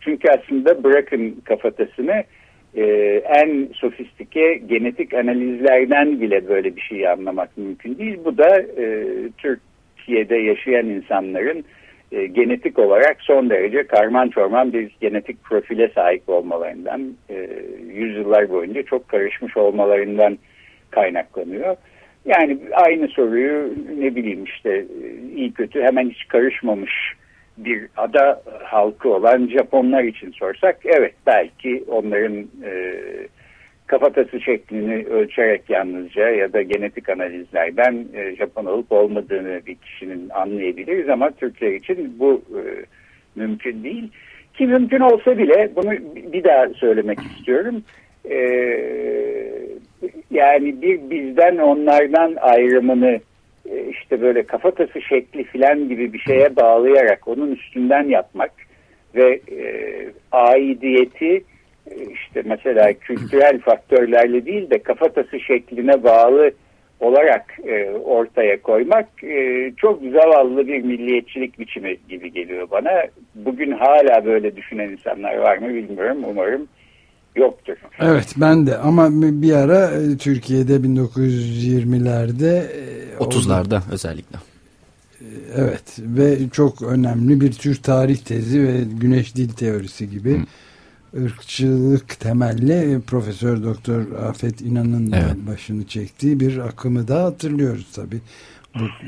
Çünkü 0.00 0.28
aslında 0.30 0.84
bırakın 0.84 1.40
kafatasını 1.44 2.24
e, 2.76 2.84
en 3.24 3.68
sofistike 3.74 4.54
genetik 4.54 5.14
analizlerden 5.14 6.20
bile 6.20 6.48
böyle 6.48 6.76
bir 6.76 6.80
şeyi 6.80 7.08
anlamak 7.08 7.58
mümkün 7.58 7.98
değil. 7.98 8.18
Bu 8.24 8.38
da 8.38 8.60
e, 8.60 9.04
Türkiye'de 9.38 10.36
yaşayan 10.36 10.86
insanların 10.86 11.64
e, 12.12 12.26
genetik 12.26 12.78
olarak 12.78 13.16
son 13.20 13.50
derece 13.50 13.86
karman 13.86 14.28
çorman 14.28 14.72
bir 14.72 14.96
genetik 15.00 15.44
profile 15.44 15.88
sahip 15.88 16.28
olmalarından, 16.28 17.14
e, 17.30 17.48
yüzyıllar 17.94 18.50
boyunca 18.50 18.82
çok 18.82 19.08
karışmış 19.08 19.56
olmalarından 19.56 20.38
kaynaklanıyor. 20.90 21.76
Yani 22.24 22.58
aynı 22.72 23.08
soruyu 23.08 23.74
ne 23.98 24.14
bileyim 24.14 24.44
işte 24.44 24.84
iyi 25.36 25.52
kötü 25.52 25.82
hemen 25.82 26.10
hiç 26.10 26.28
karışmamış 26.28 26.92
bir 27.58 27.88
ada 27.96 28.42
halkı 28.62 29.14
olan 29.14 29.48
Japonlar 29.48 30.02
için 30.02 30.30
sorsak 30.30 30.78
evet 30.84 31.14
belki 31.26 31.84
onların 31.88 32.38
e, 32.64 32.94
kafatası 33.86 34.40
şeklini 34.40 35.06
ölçerek 35.06 35.70
yalnızca 35.70 36.30
ya 36.30 36.52
da 36.52 36.62
genetik 36.62 37.08
analizlerden 37.08 38.06
e, 38.14 38.36
Japon 38.36 38.64
olup 38.64 38.92
olmadığını 38.92 39.60
bir 39.66 39.74
kişinin 39.74 40.28
anlayabiliriz 40.30 41.08
ama 41.08 41.30
Türkler 41.30 41.72
için 41.72 42.16
bu 42.18 42.42
e, 42.50 42.60
mümkün 43.34 43.84
değil. 43.84 44.10
Ki 44.54 44.66
mümkün 44.66 45.00
olsa 45.00 45.38
bile 45.38 45.70
bunu 45.76 45.92
bir 46.32 46.44
daha 46.44 46.68
söylemek 46.68 47.18
istiyorum. 47.20 47.82
E, 48.30 48.38
yani 50.30 50.82
bir 50.82 51.10
bizden 51.10 51.56
onlardan 51.56 52.36
ayrımını 52.40 53.20
işte 53.90 54.20
böyle 54.20 54.42
kafatası 54.42 55.02
şekli 55.02 55.44
filan 55.44 55.88
gibi 55.88 56.12
bir 56.12 56.18
şeye 56.18 56.56
bağlayarak 56.56 57.28
onun 57.28 57.52
üstünden 57.52 58.08
yapmak 58.08 58.52
ve 59.14 59.40
e, 59.52 59.66
aidiyeti 60.32 61.44
e, 61.90 61.94
işte 62.12 62.42
mesela 62.44 62.92
kültürel 62.92 63.58
faktörlerle 63.58 64.46
değil 64.46 64.70
de 64.70 64.78
kafatası 64.78 65.40
şekline 65.40 66.04
bağlı 66.04 66.52
olarak 67.00 67.58
e, 67.66 67.90
ortaya 67.90 68.62
koymak 68.62 69.24
e, 69.24 69.72
çok 69.76 70.02
zavallı 70.02 70.68
bir 70.68 70.82
milliyetçilik 70.82 71.58
biçimi 71.58 71.96
gibi 72.08 72.32
geliyor 72.32 72.70
bana. 72.70 73.02
Bugün 73.34 73.72
hala 73.72 74.24
böyle 74.24 74.56
düşünen 74.56 74.88
insanlar 74.88 75.36
var 75.36 75.58
mı 75.58 75.68
bilmiyorum. 75.68 76.18
Umarım 76.28 76.68
yoktur. 77.36 77.74
Evet 77.98 78.34
ben 78.36 78.66
de 78.66 78.78
ama 78.78 79.08
bir 79.12 79.52
ara 79.52 79.90
e, 79.90 80.16
Türkiye'de 80.16 80.76
1920'lerde 80.76 82.66
30'larda 83.18 83.80
özellikle. 83.92 84.36
E, 84.36 85.26
evet 85.56 85.98
ve 85.98 86.36
çok 86.52 86.82
önemli 86.82 87.40
bir 87.40 87.52
tür 87.52 87.74
tarih 87.82 88.16
tezi 88.16 88.62
ve 88.62 88.80
güneş 89.00 89.36
dil 89.36 89.48
teorisi 89.48 90.10
gibi 90.10 90.38
Hı 90.38 90.44
ırkçılık 91.22 92.20
temelli 92.20 93.00
Profesör 93.06 93.62
Doktor 93.62 94.00
Afet 94.28 94.60
İnan'ın 94.60 95.12
evet. 95.12 95.36
başını 95.50 95.86
çektiği 95.86 96.40
bir 96.40 96.58
akımı 96.58 97.08
da 97.08 97.24
hatırlıyoruz 97.24 97.92
tabi. 97.92 98.16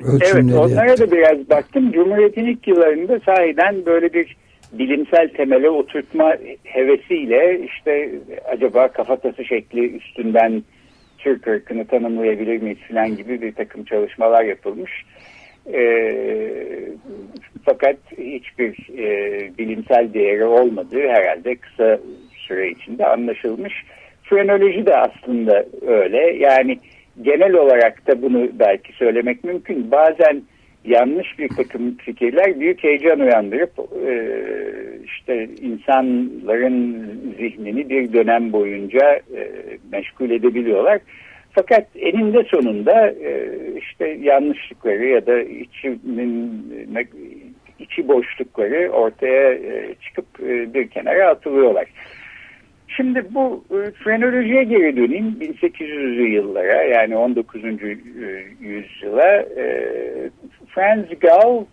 evet 0.05 0.35
onlara 0.35 0.89
yaptı. 0.89 1.11
da 1.11 1.17
biraz 1.17 1.51
baktım. 1.51 1.93
Cumhuriyet'in 1.93 2.45
ilk 2.45 2.69
yıllarında 2.69 3.21
sahiden 3.27 3.87
böyle 3.87 4.13
bir 4.13 4.37
bilimsel 4.73 5.29
temele 5.29 5.71
oturtma 5.71 6.37
hevesiyle 6.65 7.61
işte 7.65 8.11
acaba 8.49 8.89
kafatası 8.89 9.45
şekli 9.45 9.97
üstünden 9.97 10.63
Türk 11.19 11.47
ırkını 11.47 11.87
tanımlayabilir 11.87 12.63
miyiz 12.63 12.79
falan 12.89 13.17
gibi 13.17 13.43
bir 13.43 13.53
takım 13.53 13.85
çalışmalar 13.85 14.45
yapılmış. 14.45 14.93
E, 15.73 15.83
fakat 17.65 17.97
hiçbir 18.19 18.99
e, 18.99 19.09
bilimsel 19.59 20.15
değeri 20.15 20.45
olmadığı 20.45 21.09
herhalde 21.09 21.57
kısa 21.57 21.99
süre 22.33 22.71
içinde 22.71 23.07
anlaşılmış. 23.07 23.75
Frenoloji 24.23 24.87
de 24.87 24.97
aslında 24.97 25.67
öyle. 25.87 26.37
Yani 26.37 26.79
genel 27.23 27.55
olarak 27.55 28.07
da 28.07 28.23
bunu 28.23 28.49
belki 28.53 28.93
söylemek 28.93 29.45
mümkün. 29.45 29.91
Bazen 29.91 30.43
yanlış 30.87 31.39
bir 31.39 31.49
takım 31.49 31.97
fikirler 31.97 32.61
büyük 32.61 32.85
heyecan 32.85 33.21
uyandırıp 33.21 33.73
e, 34.07 34.15
işte 35.05 35.49
insanların 35.63 37.07
zihnini 37.39 37.89
bir 37.89 38.13
dönem 38.13 38.53
boyunca 38.53 39.13
e, 39.37 39.51
meşgul 39.93 40.31
edebiliyorlar. 40.31 41.01
Fakat 41.53 41.87
eninde 41.97 42.45
sonunda 42.45 43.11
e, 43.11 43.49
işte 43.79 44.09
yanlışlıkları 44.09 45.07
ya 45.07 45.27
da 45.27 45.41
içinin 45.41 46.65
içi 47.79 48.09
boşlukları 48.09 48.91
ortaya 48.91 49.53
e, 49.53 49.95
çıkıp 50.01 50.27
e, 50.41 50.75
bir 50.75 50.89
kenara 50.89 51.29
atılıyorlar. 51.29 51.87
Şimdi 52.89 53.25
bu 53.35 53.65
frenolojiye 54.05 54.65
geri 54.65 54.97
döneyim 54.97 55.37
1800'lü 55.41 56.29
yıllara 56.29 56.83
yani 56.83 57.17
19. 57.17 57.63
yüzyıla 58.61 59.45
Franz 60.75 61.07
Gall 61.21 61.65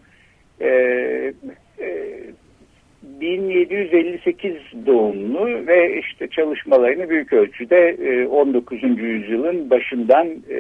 1758 3.04 4.54
doğumlu 4.86 5.68
ve 5.68 6.00
işte 6.00 6.28
çalışmalarını 6.28 7.10
büyük 7.10 7.34
ölçüde 7.34 7.98
19. 8.30 8.84
E, 8.84 8.88
yüzyılın 8.88 9.70
başından 9.70 10.28
e, 10.28 10.60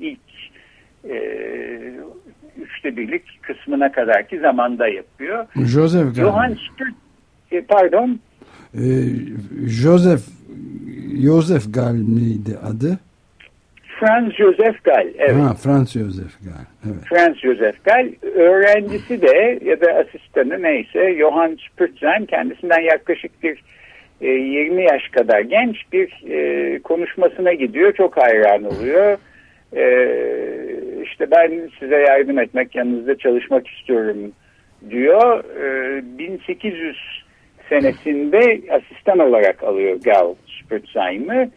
ilk 0.00 0.20
e, 1.10 1.16
üçte 2.56 2.96
birlik 2.96 3.42
kısmına 3.42 3.92
kadarki 3.92 4.38
zamanda 4.38 4.88
yapıyor. 4.88 5.46
Joseph 5.56 6.16
Gall. 6.16 6.24
Johann 6.24 6.54
Spurt, 6.54 7.68
pardon. 7.68 8.20
Joseph 9.66 10.22
Joseph 11.22 11.74
Gall 11.74 11.92
miydi 11.92 12.58
adı? 12.64 12.98
Franz 14.00 14.32
Joseph 14.32 14.84
Gall. 14.84 15.08
Evet. 15.18 15.42
Ha, 15.42 15.54
Franz 15.54 15.92
Joseph 15.92 16.34
Gall. 16.44 16.66
Evet. 16.86 17.04
Franz 17.08 17.36
Joseph 17.36 17.84
Gall. 17.84 18.08
Öğrencisi 18.34 19.22
de 19.22 19.58
ya 19.64 19.80
da 19.80 19.92
asistanı 19.92 20.62
neyse 20.62 21.16
Johann 21.18 21.56
Spurtzen 21.56 22.26
kendisinden 22.26 22.80
yaklaşık 22.80 23.42
bir 23.42 23.62
e, 24.20 24.26
20 24.26 24.82
yaş 24.82 25.08
kadar 25.08 25.40
genç 25.40 25.76
bir 25.92 26.22
e, 26.30 26.78
konuşmasına 26.78 27.52
gidiyor. 27.52 27.92
Çok 27.92 28.16
hayran 28.16 28.64
oluyor. 28.64 29.18
E, 29.76 29.84
işte 31.02 31.30
ben 31.30 31.70
size 31.80 31.96
yardım 31.96 32.38
etmek, 32.38 32.74
yanınızda 32.74 33.18
çalışmak 33.18 33.68
istiyorum 33.68 34.32
diyor. 34.90 35.44
E, 35.44 36.18
1800 36.18 37.21
senesinde 37.72 38.60
asistan 38.70 39.18
olarak 39.18 39.62
alıyor 39.62 39.96
Gall 40.04 40.34
Spurtzen'i 40.60 41.50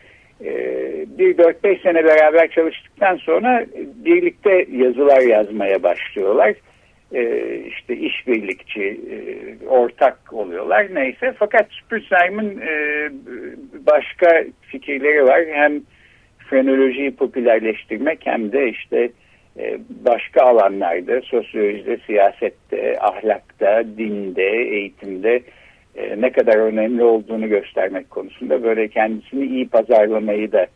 ee, 0.44 1.06
bir 1.18 1.38
4-5 1.38 1.82
sene 1.82 2.04
beraber 2.04 2.52
çalıştıktan 2.52 3.16
sonra 3.16 3.66
birlikte 4.06 4.66
yazılar 4.72 5.22
yazmaya 5.22 5.84
başlıyorlar. 5.84 6.54
Ee, 7.14 7.56
işte 7.68 7.98
işbirlikçi, 7.98 8.84
e, 9.12 9.18
ortak 9.68 10.34
oluyorlar 10.34 10.88
neyse. 10.94 11.34
Fakat 11.40 11.68
Spurzheim'in 11.72 12.62
e, 12.62 13.10
başka 13.88 14.44
fikirleri 14.62 15.24
var. 15.24 15.44
Hem 15.52 15.82
frenolojiyi 16.50 17.16
popülerleştirmek 17.16 18.20
hem 18.24 18.52
de 18.52 18.70
işte 18.70 19.10
e, 19.60 19.78
başka 19.90 20.42
alanlarda, 20.42 21.22
sosyolojide, 21.22 21.98
siyasette, 21.98 23.00
ahlakta, 23.00 23.84
dinde, 23.98 24.50
eğitimde 24.52 25.42
e, 25.96 26.22
ne 26.22 26.32
kadar 26.32 26.58
önemli 26.58 27.04
olduğunu 27.04 27.50
göstermek 27.50 28.10
konusunda 28.10 28.64
böyle 28.64 28.88
kendisini 28.88 29.46
iyi 29.46 29.68
pazarlamayı 29.68 30.52
da 30.52 30.68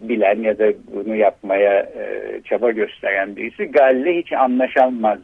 bilen 0.00 0.42
ya 0.42 0.58
da 0.58 0.72
bunu 0.94 1.16
yapmaya 1.16 1.80
e, 1.80 2.40
çaba 2.44 2.70
gösteren 2.70 3.36
birisi 3.36 3.64
Gal'le 3.64 4.18
hiç 4.18 4.32
anlaşamaz 4.32 5.18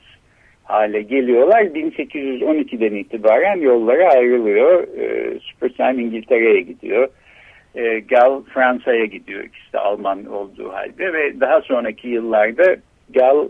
hale 0.65 1.03
geliyorlar. 1.03 1.63
1812'den 1.63 2.95
itibaren 2.95 3.61
yolları 3.61 4.09
ayrılıyor. 4.09 4.89
E, 4.99 5.39
Spurzheim 5.41 5.99
İngiltere'ye 5.99 6.61
gidiyor. 6.61 7.09
E, 7.75 8.01
Gal 8.01 8.43
Fransa'ya 8.43 9.05
gidiyor. 9.05 9.45
İkisi 9.45 9.73
de 9.73 9.79
Alman 9.79 10.25
olduğu 10.25 10.73
halde 10.73 11.13
ve 11.13 11.41
daha 11.41 11.61
sonraki 11.61 12.09
yıllarda 12.09 12.77
Gal 13.15 13.49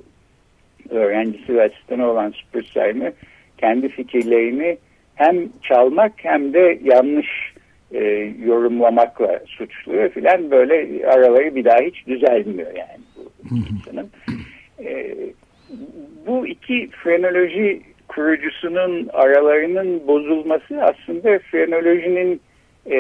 öğrencisi 0.90 1.54
ve 1.54 1.64
asistanı 1.64 2.10
olan 2.10 2.30
Spurzheim'i 2.30 3.12
kendi 3.58 3.88
fikirlerini 3.88 4.78
hem 5.14 5.48
çalmak 5.62 6.12
hem 6.16 6.53
de 6.53 6.79
yanlış 6.83 7.53
e, 7.92 8.05
yorumlamakla 8.44 9.40
suçluyor 9.46 10.11
filan 10.11 10.51
böyle 10.51 11.07
araları 11.07 11.55
bir 11.55 11.64
daha 11.64 11.79
hiç 11.79 12.07
düzelmiyor 12.07 12.70
yani 12.77 13.01
bu 13.14 13.57
ikisinin. 13.57 14.11
E, 14.85 15.16
bu 16.27 16.46
iki 16.46 16.90
frenoloji 16.90 17.83
kurucusunun 18.09 19.09
aralarının 19.12 20.07
bozulması 20.07 20.83
aslında 20.83 21.38
frenolojinin 21.38 22.40
e, 22.90 22.96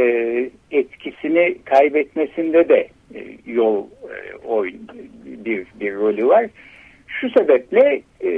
etkisini 0.70 1.56
kaybetmesinde 1.64 2.68
de 2.68 2.88
e, 3.14 3.20
yol 3.46 3.86
e, 3.86 4.36
oyun 4.46 4.88
bir, 5.24 5.66
bir 5.80 5.94
rolü 5.94 6.26
var. 6.26 6.46
Şu 7.06 7.30
sebeple 7.30 8.02
e, 8.24 8.30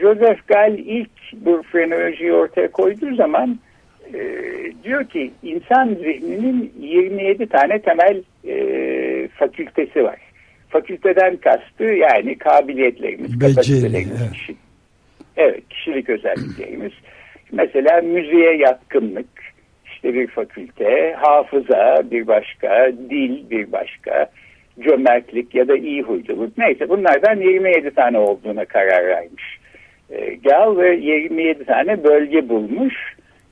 Joseph 0.00 0.48
Gall 0.48 0.78
ilk 0.78 1.10
bu 1.32 1.62
frenolojiyi 1.72 2.32
ortaya 2.32 2.70
koyduğu 2.70 3.14
zaman 3.14 3.58
e, 4.14 4.20
diyor 4.84 5.04
ki 5.04 5.30
insan 5.42 5.88
zihninin 5.88 6.72
27 6.80 7.46
tane 7.46 7.78
temel 7.78 8.22
e, 8.48 9.28
fakültesi 9.28 10.04
var. 10.04 10.16
Fakülteden 10.68 11.36
kastı 11.36 11.84
yani 11.84 12.38
kabiliyetlerimiz, 12.38 13.38
kapasitelerimiz, 13.38 14.22
evet. 14.22 14.32
Kişi, 14.32 14.56
evet 15.36 15.68
kişilik 15.68 16.08
özelliklerimiz. 16.08 16.92
Mesela 17.52 18.00
müziğe 18.00 18.56
yatkınlık, 18.56 19.28
işte 19.84 20.14
bir 20.14 20.26
fakülte, 20.26 21.14
hafıza 21.18 22.02
bir 22.10 22.26
başka, 22.26 22.92
dil 23.10 23.50
bir 23.50 23.72
başka, 23.72 24.30
cömertlik 24.80 25.54
ya 25.54 25.68
da 25.68 25.76
iyi 25.76 26.02
huyluluk 26.02 26.58
neyse 26.58 26.88
bunlardan 26.88 27.40
27 27.40 27.90
tane 27.90 28.18
olduğuna 28.18 28.64
karar 28.64 29.06
vermiş 29.06 29.58
Gal 30.44 30.76
ve 30.76 30.96
27 30.96 31.64
tane 31.64 32.04
bölge 32.04 32.48
bulmuş 32.48 32.94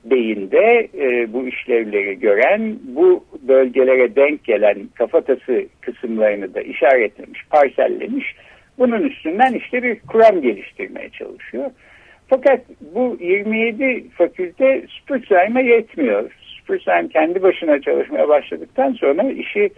beyinde 0.05 0.87
e, 0.97 1.33
bu 1.33 1.47
işlevleri 1.47 2.19
gören 2.19 2.75
bu 2.83 3.25
bölgelere 3.47 4.15
denk 4.15 4.43
gelen 4.43 4.77
kafatası 4.95 5.65
kısımlarını 5.81 6.53
da 6.53 6.61
işaretlemiş, 6.61 7.45
parsellemiş. 7.49 8.35
Bunun 8.77 9.01
üstünden 9.01 9.53
işte 9.53 9.83
bir 9.83 9.99
kuram 9.99 10.41
geliştirmeye 10.41 11.09
çalışıyor. 11.09 11.71
Fakat 12.27 12.61
bu 12.95 13.17
27 13.19 14.09
fakülte 14.09 14.85
Spurzheim'e 15.01 15.63
yetmiyor. 15.63 16.31
Spurzheim 16.61 17.07
kendi 17.07 17.43
başına 17.43 17.81
çalışmaya 17.81 18.27
başladıktan 18.29 18.93
sonra 18.93 19.31
işi 19.31 19.69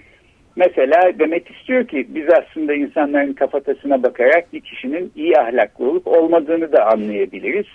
Mesela 0.58 1.20
demek 1.20 1.52
istiyor 1.52 1.88
ki 1.88 2.08
biz 2.10 2.26
aslında 2.30 2.74
insanların 2.74 3.34
kafatasına 3.34 4.04
bakarak 4.04 4.54
bir 4.54 4.62
kişinin 4.62 5.12
iyi 5.16 5.40
ahlaklı 5.40 5.90
olup 5.90 6.08
olmadığını 6.08 6.72
da 6.72 6.86
anlayabiliriz. 6.86 7.66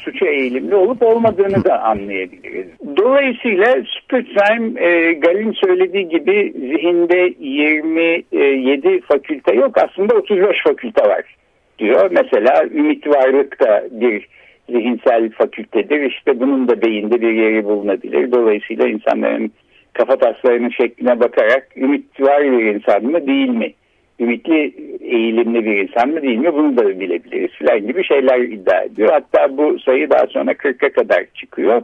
Suça 0.00 0.26
eğilimli 0.26 0.74
olup 0.74 1.02
olmadığını 1.02 1.64
da 1.64 1.82
anlayabiliriz. 1.82 2.66
Dolayısıyla 2.96 3.66
Sputzheim, 3.66 4.78
e, 4.78 5.12
Gal'in 5.12 5.52
söylediği 5.52 6.08
gibi 6.08 6.52
zihinde 6.56 7.34
27 7.40 9.00
fakülte 9.00 9.54
yok 9.54 9.78
aslında 9.78 10.14
35 10.14 10.56
fakülte 10.66 11.02
var 11.02 11.36
diyor. 11.78 12.10
Mesela 12.10 12.64
ümit 12.74 13.06
varlık 13.06 13.60
da 13.60 13.84
bir 13.90 14.28
zihinsel 14.70 15.30
fakültedir. 15.30 16.00
İşte 16.00 16.40
bunun 16.40 16.68
da 16.68 16.82
beyinde 16.82 17.20
bir 17.20 17.32
yeri 17.32 17.64
bulunabilir. 17.64 18.32
Dolayısıyla 18.32 18.88
insanların 18.88 19.52
kafa 19.92 20.16
taslarının 20.16 20.70
şekline 20.70 21.20
bakarak 21.20 21.68
ümit 21.76 22.20
var 22.20 22.42
bir 22.42 22.74
insan 22.74 23.04
mı 23.04 23.26
değil 23.26 23.48
mi? 23.48 23.72
Ümitli 24.20 24.74
eğilimli 25.00 25.64
bir 25.64 25.76
insan 25.76 26.08
mı 26.08 26.22
değil 26.22 26.38
mi? 26.38 26.54
Bunu 26.54 26.76
da 26.76 27.00
bilebiliriz 27.00 27.50
filan 27.50 27.86
gibi 27.86 28.04
şeyler 28.04 28.40
iddia 28.40 28.82
ediyor. 28.82 29.10
Hatta 29.12 29.56
bu 29.56 29.78
sayı 29.78 30.10
daha 30.10 30.26
sonra 30.26 30.52
40'a 30.52 30.92
kadar 30.92 31.24
çıkıyor. 31.34 31.82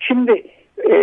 Şimdi 0.00 0.42
e, 0.90 0.94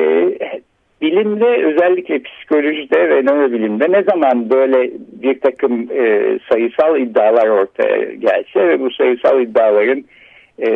bilimde 1.02 1.66
özellikle 1.66 2.24
psikolojide 2.24 3.10
ve 3.10 3.22
nörobilimde 3.22 3.92
ne 3.92 4.04
zaman 4.04 4.50
böyle 4.50 4.92
bir 5.24 5.40
takım 5.40 5.88
e, 5.92 6.40
sayısal 6.50 7.00
iddialar 7.00 7.48
ortaya 7.48 8.14
gelse 8.14 8.68
ve 8.68 8.80
bu 8.80 8.92
sayısal 8.92 9.42
iddiaların 9.42 10.04
e, 10.60 10.70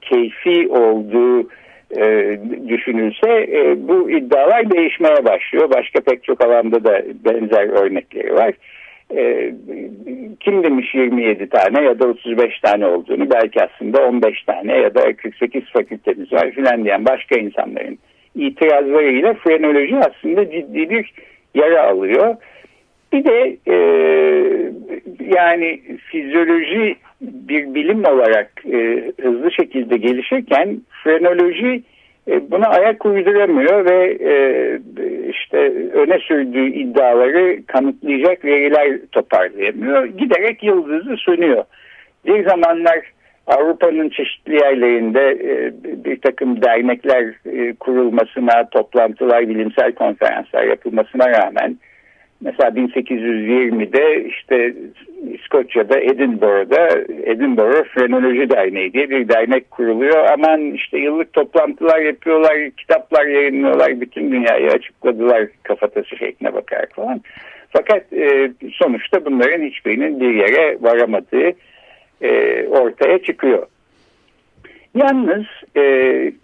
keyfi 0.00 0.68
olduğu 0.68 1.48
e, 1.96 2.38
düşünülse 2.68 3.30
e, 3.30 3.88
bu 3.88 4.10
iddialar 4.10 4.70
değişmeye 4.70 5.24
başlıyor. 5.24 5.70
Başka 5.70 6.00
pek 6.00 6.24
çok 6.24 6.44
alanda 6.44 6.84
da 6.84 7.02
benzer 7.24 7.68
örnekleri 7.68 8.34
var. 8.34 8.52
E, 9.16 9.52
kim 10.40 10.62
demiş 10.62 10.94
27 10.94 11.48
tane 11.48 11.84
ya 11.84 11.98
da 11.98 12.06
35 12.06 12.60
tane 12.60 12.86
olduğunu 12.86 13.30
belki 13.30 13.62
aslında 13.62 14.06
15 14.06 14.42
tane 14.42 14.78
ya 14.78 14.94
da 14.94 15.16
48 15.16 15.62
fakültemiz 15.72 16.32
var 16.32 16.50
filan 16.50 16.84
diyen 16.84 17.04
başka 17.04 17.36
insanların 17.36 17.98
itirazlarıyla 18.34 19.34
frenoloji 19.34 19.96
aslında 19.96 20.50
ciddi 20.50 20.90
bir 20.90 21.12
yara 21.54 21.82
alıyor. 21.88 22.36
Bir 23.12 23.24
de 23.24 23.56
e, 23.66 23.76
yani 25.36 25.80
fizyoloji 26.10 26.96
bir 27.22 27.74
bilim 27.74 28.04
olarak 28.04 28.50
e, 28.72 29.12
hızlı 29.22 29.52
şekilde 29.52 29.96
gelişirken 29.96 30.80
frenoloji 31.04 31.82
e, 32.28 32.50
buna 32.50 32.66
ayak 32.66 33.06
uyduramıyor 33.06 33.84
ve 33.84 34.18
e, 34.20 34.34
işte 35.30 35.58
öne 35.92 36.18
sürdüğü 36.18 36.66
iddiaları 36.66 37.66
kanıtlayacak 37.66 38.44
veriler 38.44 38.98
toparlayamıyor. 39.12 40.04
Giderek 40.04 40.62
yıldızı 40.62 41.16
sönüyor. 41.16 41.64
Bir 42.26 42.48
zamanlar 42.48 42.98
Avrupa'nın 43.46 44.08
çeşitli 44.08 44.54
yerlerinde 44.54 45.30
e, 45.30 45.72
bir 46.04 46.20
takım 46.20 46.62
dernekler 46.62 47.34
e, 47.46 47.74
kurulmasına, 47.74 48.68
toplantılar, 48.70 49.48
bilimsel 49.48 49.92
konferanslar 49.92 50.64
yapılmasına 50.64 51.30
rağmen 51.30 51.78
Mesela 52.44 52.68
1820'de 52.70 54.24
işte 54.24 54.74
İskoçya'da 55.32 56.00
Edinburgh'da 56.00 56.88
Edinburgh 57.24 57.88
Frenoloji 57.94 58.50
Derneği 58.50 58.92
diye 58.92 59.10
bir 59.10 59.28
dernek 59.28 59.70
kuruluyor. 59.70 60.26
Aman 60.32 60.60
işte 60.60 60.98
yıllık 60.98 61.32
toplantılar 61.32 61.98
yapıyorlar, 61.98 62.70
kitaplar 62.76 63.26
yayınlıyorlar, 63.26 64.00
bütün 64.00 64.32
dünyayı 64.32 64.70
açıkladılar 64.70 65.46
kafatası 65.62 66.16
şekline 66.16 66.54
bakarak 66.54 66.94
falan. 66.94 67.20
Fakat 67.70 68.12
e, 68.12 68.52
sonuçta 68.72 69.24
bunların 69.24 69.62
hiçbirinin 69.62 70.20
bir 70.20 70.34
yere 70.34 70.78
varamadığı 70.80 71.52
e, 72.22 72.62
ortaya 72.68 73.18
çıkıyor. 73.22 73.66
Yalnız 74.94 75.44
e, 75.76 75.82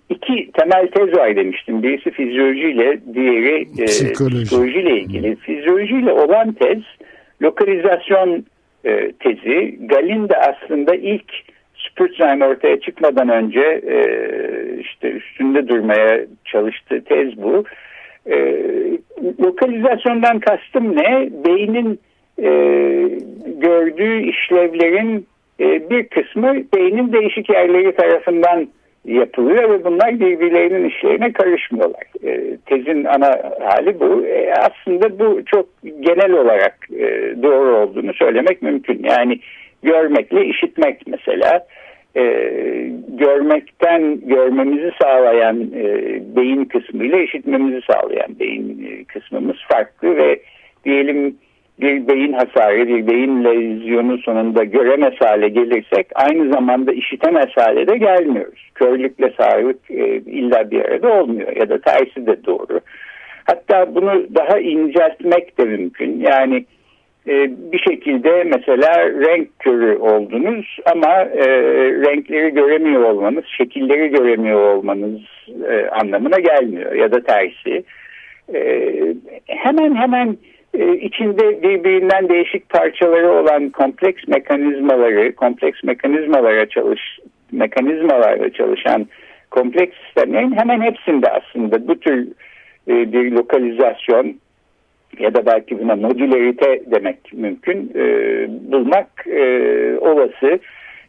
iki 0.09 0.51
temel 0.53 0.87
tez 0.87 1.17
var 1.17 1.37
demiştim. 1.37 1.83
Birisi 1.83 2.11
fizyolojiyle, 2.11 2.99
diğeri 3.15 3.67
e, 3.79 3.85
Psikoloji. 3.85 4.45
psikolojiyle 4.45 5.01
ilgili. 5.01 5.37
Fizyolojiyle 5.37 6.13
olan 6.13 6.53
tez 6.53 6.79
lokalizasyon 7.43 8.45
e, 8.85 9.13
tezi. 9.13 9.79
Galin 9.87 10.29
de 10.29 10.37
aslında 10.37 10.95
ilk 10.95 11.33
Spurzheim 11.75 12.43
ortaya 12.43 12.81
çıkmadan 12.81 13.29
önce 13.29 13.61
e, 13.87 13.99
işte 14.81 15.11
üstünde 15.11 15.69
durmaya 15.69 16.21
çalıştığı 16.45 17.05
tez 17.05 17.43
bu. 17.43 17.65
E, 18.27 18.37
lokalizasyondan 19.41 20.39
kastım 20.41 20.97
ne? 20.97 21.29
Beynin 21.47 22.01
e, 22.43 22.51
gördüğü 23.47 24.23
işlevlerin 24.23 25.27
e, 25.61 25.91
bir 25.91 26.09
kısmı 26.09 26.55
beynin 26.75 27.13
değişik 27.13 27.51
yerleri 27.51 27.93
tarafından 27.97 28.69
yapılıyor 29.05 29.71
ve 29.71 29.85
bunlar 29.85 30.21
birbirlerinin 30.21 30.89
işlerine 30.89 31.33
karışmıyorlar. 31.33 32.03
E, 32.25 32.57
tezin 32.67 33.05
ana 33.05 33.53
hali 33.61 34.01
bu. 34.01 34.27
E, 34.27 34.53
aslında 34.53 35.19
bu 35.19 35.45
çok 35.47 35.67
genel 36.01 36.33
olarak 36.33 36.89
doğru 37.43 37.77
olduğunu 37.77 38.15
söylemek 38.15 38.63
mümkün. 38.63 39.03
Yani 39.05 39.41
görmekle 39.83 40.45
işitmek 40.45 41.07
mesela 41.07 41.67
görmekten 43.09 44.21
görmemizi 44.21 44.91
sağlayan 45.03 45.73
beyin 46.37 46.65
kısmı 46.65 47.05
ile 47.05 47.25
işitmemizi 47.25 47.81
sağlayan 47.93 48.39
beyin 48.41 49.05
kısmımız 49.09 49.57
farklı 49.69 50.17
ve 50.17 50.41
diyelim 50.85 51.37
bir 51.81 52.09
beyin 52.09 52.33
hasarı, 52.33 52.89
bir 52.89 53.07
beyin 53.07 53.45
lezyonu 53.45 54.19
sonunda 54.19 54.65
göremez 54.65 55.15
hale 55.21 55.49
gelirsek 55.49 56.07
aynı 56.15 56.53
zamanda 56.53 56.93
işitemez 56.93 57.49
hale 57.55 57.87
de 57.87 57.97
gelmiyoruz. 57.97 58.71
Körlükle 58.75 59.33
sağlık 59.41 59.91
e, 59.91 60.17
illa 60.17 60.71
bir 60.71 60.85
arada 60.85 61.23
olmuyor 61.23 61.57
ya 61.57 61.69
da 61.69 61.81
tersi 61.81 62.27
de 62.27 62.45
doğru. 62.45 62.81
Hatta 63.45 63.95
bunu 63.95 64.27
daha 64.35 64.59
inceltmek 64.59 65.59
de 65.59 65.65
mümkün. 65.65 66.21
Yani 66.21 66.65
e, 67.29 67.51
bir 67.73 67.79
şekilde 67.79 68.45
mesela 68.45 69.09
renk 69.09 69.59
körü 69.59 69.97
oldunuz 69.97 70.77
ama 70.93 71.15
e, 71.15 71.47
renkleri 71.93 72.55
göremiyor 72.55 73.03
olmanız, 73.03 73.45
şekilleri 73.59 74.09
göremiyor 74.09 74.61
olmanız 74.61 75.21
e, 75.71 75.89
anlamına 75.89 76.39
gelmiyor 76.39 76.93
ya 76.93 77.13
da 77.13 77.21
tersi. 77.21 77.85
E, 78.55 78.93
hemen 79.47 79.95
hemen 79.95 80.37
e, 80.79 80.97
içinde 80.97 81.63
birbirinden 81.63 82.29
değişik 82.29 82.69
parçaları 82.69 83.33
olan 83.33 83.69
kompleks 83.69 84.29
mekanizmaları, 84.29 85.35
kompleks 85.35 85.85
mekanizmalara 85.85 86.69
çalış 86.69 87.19
mekanizmalarla 87.53 88.51
çalışan 88.51 89.07
kompleks 89.51 89.97
sistemlerin 90.05 90.57
hemen 90.57 90.81
hepsinde 90.81 91.29
aslında 91.31 91.89
bu 91.89 92.01
tür 92.01 92.29
e, 92.89 93.13
bir 93.13 93.33
lokalizasyon 93.33 94.37
ya 95.19 95.35
da 95.35 95.47
belki 95.47 95.79
buna 95.79 95.97
modülerite 95.97 96.83
demek 96.87 97.33
mümkün 97.33 97.93
e, 97.95 98.03
bulmak 98.73 99.27
e, 99.27 99.43
olası. 100.01 100.59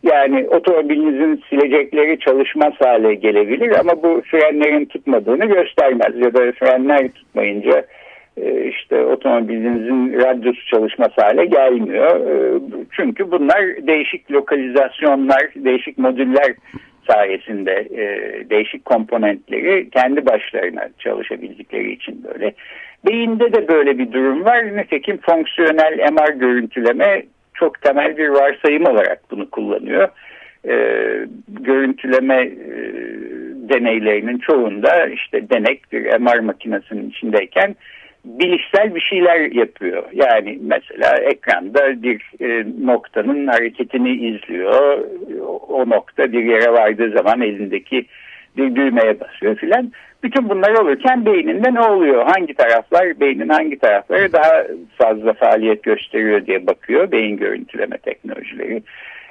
Yani 0.03 0.47
otomobilinizin 0.47 1.43
silecekleri 1.49 2.19
çalışmaz 2.19 2.73
hale 2.79 3.15
gelebilir 3.15 3.79
ama 3.79 4.03
bu 4.03 4.21
frenlerin 4.32 4.86
tutmadığını 4.86 5.45
göstermez 5.45 6.17
ya 6.17 6.34
da 6.34 6.51
frenler 6.51 7.10
tutmayınca 7.10 7.86
işte 8.69 9.06
otomobilinizin 9.06 10.13
radyosu 10.13 10.65
çalışması 10.65 11.21
hale 11.21 11.45
gelmiyor. 11.45 12.28
E, 12.28 12.60
çünkü 12.91 13.32
bunlar 13.32 13.88
değişik 13.88 14.32
lokalizasyonlar, 14.32 15.49
değişik 15.56 15.97
modüller 15.97 16.54
sayesinde 17.10 17.71
e, 17.71 18.06
değişik 18.49 18.86
komponentleri 18.86 19.89
kendi 19.89 20.25
başlarına 20.25 20.89
çalışabildikleri 20.99 21.91
için 21.91 22.23
böyle. 22.23 22.54
Beyinde 23.06 23.54
de 23.54 23.67
böyle 23.67 23.97
bir 23.97 24.12
durum 24.12 24.45
var. 24.45 24.78
Nitekim 24.78 25.17
fonksiyonel 25.17 26.12
MR 26.12 26.34
görüntüleme 26.34 27.23
çok 27.54 27.82
temel 27.82 28.17
bir 28.17 28.30
varsayım 28.30 28.86
olarak 28.86 29.21
bunu 29.32 29.49
kullanıyor. 29.49 30.08
görüntüleme 31.49 32.52
deneylerinin 33.69 34.38
çoğunda 34.38 35.08
işte 35.08 35.49
denek 35.49 35.91
bir 35.91 36.19
MR 36.19 36.39
makinesinin 36.39 37.10
içindeyken 37.10 37.75
bilişsel 38.25 38.95
bir 38.95 39.01
şeyler 39.01 39.51
yapıyor. 39.51 40.03
Yani 40.13 40.60
mesela 40.62 41.17
ekranda 41.17 42.03
bir 42.03 42.21
e, 42.39 42.65
noktanın 42.86 43.47
hareketini 43.47 44.12
izliyor. 44.12 44.99
O 45.67 45.89
nokta 45.89 46.32
bir 46.32 46.43
yere 46.43 46.73
vardığı 46.73 47.12
zaman 47.12 47.41
elindeki 47.41 48.05
bir 48.58 48.75
düğmeye 48.75 49.19
basıyor 49.19 49.55
filan. 49.55 49.91
Bütün 50.23 50.49
bunlar 50.49 50.71
olurken 50.71 51.25
beyninde 51.25 51.73
ne 51.73 51.82
oluyor? 51.82 52.25
Hangi 52.25 52.53
taraflar, 52.53 53.19
beynin 53.19 53.49
hangi 53.49 53.79
tarafları 53.79 54.34
daha 54.34 54.63
fazla 54.97 55.34
faaliyet 55.34 55.84
gösteriyor 55.84 56.45
diye 56.45 56.67
bakıyor 56.67 57.12
beyin 57.12 57.38
görüntüleme 57.38 57.97
teknolojileri. 57.97 58.84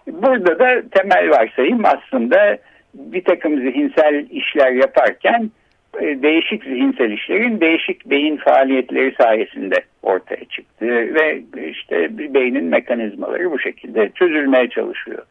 Burada 0.06 0.58
da 0.58 0.82
temel 0.90 1.30
varsayım 1.30 1.82
aslında 1.84 2.58
bir 2.94 3.24
takım 3.24 3.56
zihinsel 3.60 4.26
işler 4.30 4.72
yaparken 4.72 5.50
değişik 5.94 6.64
zihinsel 6.64 7.10
işlerin 7.10 7.60
değişik 7.60 8.10
beyin 8.10 8.36
faaliyetleri 8.36 9.14
sayesinde 9.20 9.76
ortaya 10.02 10.44
çıktı 10.44 10.86
ve 10.86 11.42
işte 11.70 12.18
beynin 12.34 12.64
mekanizmaları 12.64 13.50
bu 13.50 13.58
şekilde 13.58 14.10
çözülmeye 14.14 14.68
çalışıyor. 14.68 15.22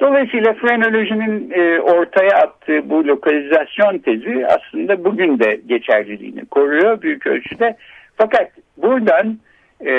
Dolayısıyla 0.00 0.54
frenolojinin 0.54 1.50
e, 1.50 1.80
ortaya 1.80 2.36
attığı 2.36 2.90
bu 2.90 3.06
lokalizasyon 3.06 3.98
tezi 3.98 4.46
aslında 4.46 5.04
bugün 5.04 5.38
de 5.38 5.60
geçerliliğini 5.66 6.44
koruyor 6.44 7.02
büyük 7.02 7.26
ölçüde. 7.26 7.76
Fakat 8.16 8.50
buradan 8.76 9.38
e, 9.80 9.92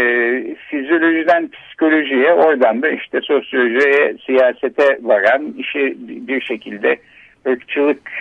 fizyolojiden 0.69 1.49
psikolojiye, 1.49 2.33
oradan 2.33 2.81
da 2.81 2.89
işte 2.89 3.21
sosyolojiye, 3.21 4.15
siyasete 4.25 4.99
varan 5.01 5.53
işi 5.57 5.95
bir 5.99 6.41
şekilde 6.41 6.97
ırkçılık 7.47 8.11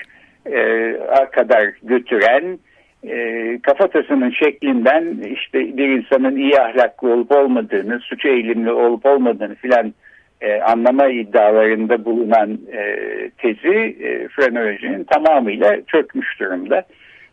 e, 0.52 0.96
kadar 1.32 1.70
götüren 1.82 2.58
e, 3.04 3.58
kafatasının 3.62 4.30
şeklinden 4.30 5.16
işte 5.32 5.76
bir 5.76 5.88
insanın 5.88 6.36
iyi 6.36 6.60
ahlaklı 6.60 7.12
olup 7.12 7.32
olmadığını, 7.32 8.00
suç 8.00 8.24
eğilimli 8.24 8.72
olup 8.72 9.06
olmadığını 9.06 9.54
filan 9.54 9.94
e, 10.40 10.60
anlama 10.60 11.06
iddialarında 11.06 12.04
bulunan 12.04 12.58
e, 12.72 12.96
tezi 13.38 13.96
e, 14.00 14.28
frenolojinin 14.28 15.04
tamamıyla 15.04 15.76
çökmüş 15.86 16.40
durumda. 16.40 16.82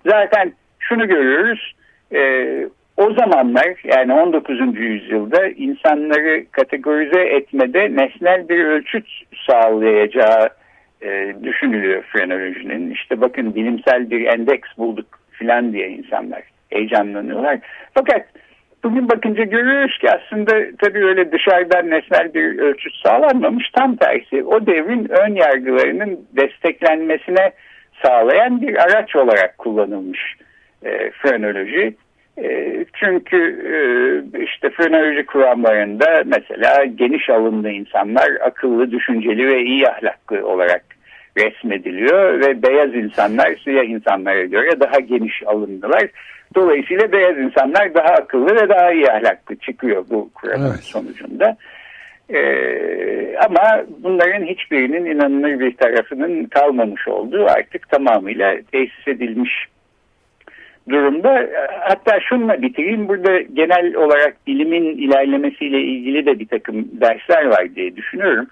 Zaten 0.05 0.53
şunu 0.79 1.07
görüyoruz, 1.07 1.75
e, 2.13 2.21
o 2.97 3.13
zamanlar 3.13 3.67
yani 3.83 4.13
19. 4.13 4.59
yüzyılda 4.75 5.47
insanları 5.47 6.45
kategorize 6.51 7.21
etmede 7.21 7.95
nesnel 7.95 8.49
bir 8.49 8.65
ölçüt 8.65 9.05
sağlayacağı 9.49 10.49
e, 11.03 11.35
düşünülüyor 11.43 12.03
frenolojinin. 12.03 12.91
İşte 12.91 13.21
bakın 13.21 13.55
bilimsel 13.55 14.09
bir 14.09 14.25
endeks 14.25 14.69
bulduk 14.77 15.19
filan 15.31 15.73
diye 15.73 15.89
insanlar 15.89 16.43
heyecanlanıyorlar. 16.69 17.59
Fakat 17.93 18.25
bugün 18.83 19.09
bakınca 19.09 19.43
görüyoruz 19.43 19.97
ki 19.97 20.07
aslında 20.11 20.51
tabii 20.81 21.05
öyle 21.05 21.31
dışarıdan 21.31 21.89
nesnel 21.89 22.33
bir 22.33 22.59
ölçüt 22.59 22.93
sağlanmamış. 23.03 23.69
Tam 23.69 23.95
tersi 23.95 24.43
o 24.43 24.65
devrin 24.65 25.07
ön 25.09 25.35
yargılarının 25.35 26.19
desteklenmesine 26.37 27.51
sağlayan 28.05 28.61
bir 28.61 28.75
araç 28.75 29.15
olarak 29.15 29.57
kullanılmış 29.57 30.35
e, 30.85 31.11
frenoloji. 31.11 31.95
E, 32.37 32.85
çünkü 32.99 33.37
e, 33.73 33.75
işte 34.43 34.69
frenoloji 34.69 35.25
kuramlarında 35.25 36.23
mesela 36.25 36.85
geniş 36.85 37.29
alımlı 37.29 37.69
insanlar 37.69 38.29
akıllı, 38.41 38.91
düşünceli 38.91 39.47
ve 39.47 39.61
iyi 39.61 39.89
ahlaklı 39.89 40.47
olarak 40.47 40.92
resmediliyor 41.37 42.39
ve 42.39 42.63
beyaz 42.63 42.95
insanlar 42.95 43.55
siyah 43.63 43.83
insanlara 43.83 44.43
göre 44.43 44.79
daha 44.79 44.99
geniş 44.99 45.43
alımlılar. 45.45 46.07
Dolayısıyla 46.55 47.11
beyaz 47.11 47.37
insanlar 47.37 47.93
daha 47.93 48.13
akıllı 48.13 48.55
ve 48.55 48.69
daha 48.69 48.91
iyi 48.91 49.11
ahlaklı 49.11 49.55
çıkıyor 49.55 50.05
bu 50.09 50.29
kuramın 50.33 50.69
evet. 50.69 50.83
sonucunda. 50.83 51.57
Ee, 52.29 53.37
ama 53.37 53.83
bunların 54.03 54.45
hiçbirinin 54.45 55.05
inanılır 55.05 55.59
bir 55.59 55.77
tarafının 55.77 56.45
kalmamış 56.45 57.07
olduğu 57.07 57.45
artık 57.45 57.89
tamamıyla 57.89 58.55
tesis 58.71 59.07
edilmiş 59.07 59.67
durumda. 60.89 61.49
Hatta 61.79 62.19
şunla 62.19 62.61
bitireyim. 62.61 63.07
Burada 63.07 63.41
genel 63.41 63.95
olarak 63.95 64.47
bilimin 64.47 64.97
ilerlemesiyle 64.97 65.81
ilgili 65.81 66.25
de 66.25 66.39
bir 66.39 66.47
takım 66.47 67.01
dersler 67.01 67.45
var 67.45 67.75
diye 67.75 67.95
düşünüyorum. 67.95 68.47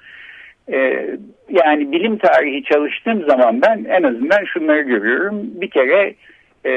Ee, 0.70 1.18
yani 1.50 1.92
bilim 1.92 2.18
tarihi 2.18 2.64
çalıştığım 2.64 3.26
zaman 3.28 3.62
ben 3.62 3.86
en 3.90 4.04
azından 4.04 4.46
şunları 4.46 4.82
görüyorum. 4.82 5.62
Bir 5.62 5.70
kere 5.70 6.16
e, 6.66 6.72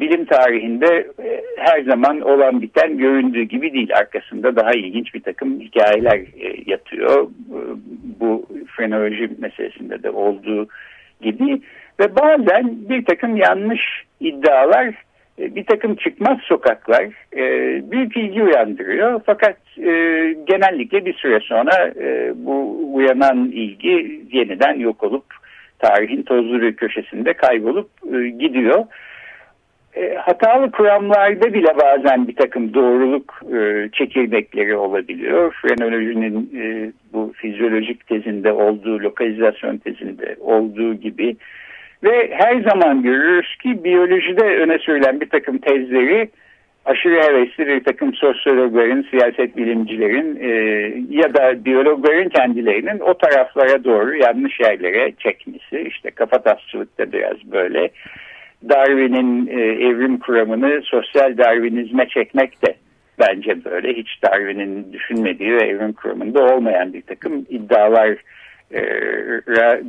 bilim 0.00 0.24
tarihinde 0.24 1.06
e, 1.24 1.42
her 1.56 1.82
zaman 1.82 2.20
olan 2.20 2.62
biten 2.62 2.98
göründüğü 2.98 3.42
gibi 3.42 3.72
değil. 3.72 3.96
Arkasında 3.96 4.56
daha 4.56 4.72
ilginç 4.72 5.14
bir 5.14 5.22
takım 5.22 5.60
hikayeler 5.60 6.18
e, 6.18 6.54
yatıyor. 6.66 7.22
E, 7.26 7.58
bu 8.20 8.46
frenoloji 8.76 9.30
meselesinde 9.38 10.02
de 10.02 10.10
olduğu 10.10 10.68
gibi. 11.22 11.60
Ve 12.00 12.16
bazen 12.16 12.88
bir 12.88 13.04
takım 13.04 13.36
yanlış 13.36 13.80
iddialar, 14.20 14.94
bir 15.38 15.64
takım 15.64 15.94
çıkmaz 15.94 16.38
sokaklar 16.42 17.04
e, 17.36 17.42
büyük 17.90 18.16
ilgi 18.16 18.42
uyandırıyor. 18.42 19.20
Fakat 19.26 19.56
e, 19.78 19.90
genellikle 20.46 21.04
bir 21.04 21.14
süre 21.14 21.40
sonra 21.40 21.92
bu 22.34 22.78
uyanan 22.94 23.50
ilgi 23.52 24.20
yeniden 24.32 24.78
yok 24.78 25.02
olup 25.02 25.24
tarihin 25.78 26.22
tozlu 26.22 26.62
bir 26.62 26.76
köşesinde 26.76 27.32
kaybolup 27.32 27.88
gidiyor. 28.40 28.84
hatalı 30.16 30.70
kuramlarda 30.70 31.54
bile 31.54 31.76
bazen 31.78 32.28
bir 32.28 32.36
takım 32.36 32.74
doğruluk 32.74 33.42
çekirdekleri 33.92 34.76
olabiliyor. 34.76 35.56
Frenolojinin 35.62 36.50
bu 37.12 37.32
fizyolojik 37.36 38.06
tezinde 38.06 38.52
olduğu, 38.52 38.98
lokalizasyon 38.98 39.76
tezinde 39.76 40.36
olduğu 40.40 40.94
gibi 40.94 41.36
ve 42.04 42.30
her 42.32 42.60
zaman 42.60 43.02
görüyoruz 43.02 43.56
ki 43.62 43.84
biyolojide 43.84 44.44
öne 44.44 44.78
sürülen 44.78 45.20
bir 45.20 45.28
takım 45.28 45.58
tezleri 45.58 46.28
aşırı 46.84 47.22
hevesli 47.22 47.66
bir 47.66 47.84
takım 47.84 48.14
sosyologların, 48.14 49.06
siyaset 49.10 49.56
bilimcilerin 49.56 50.38
e, 50.40 50.50
ya 51.10 51.34
da 51.34 51.64
biyologların 51.64 52.28
kendilerinin 52.28 53.00
o 53.00 53.14
taraflara 53.14 53.84
doğru 53.84 54.16
yanlış 54.16 54.60
yerlere 54.60 55.12
çekmesi. 55.18 55.80
İşte 55.88 56.10
kafatasçılıkta 56.10 57.12
biraz 57.12 57.36
böyle. 57.52 57.90
Darwin'in 58.68 59.46
e, 59.46 59.60
evrim 59.60 60.18
kuramını 60.18 60.82
sosyal 60.84 61.38
darwinizme 61.38 62.08
çekmek 62.08 62.66
de 62.66 62.74
bence 63.18 63.64
böyle. 63.64 63.92
Hiç 63.92 64.22
Darwin'in 64.22 64.92
düşünmediği 64.92 65.52
ve 65.52 65.62
evrim 65.62 65.92
kuramında 65.92 66.44
olmayan 66.44 66.92
bir 66.92 67.02
takım 67.02 67.46
iddialar 67.50 68.16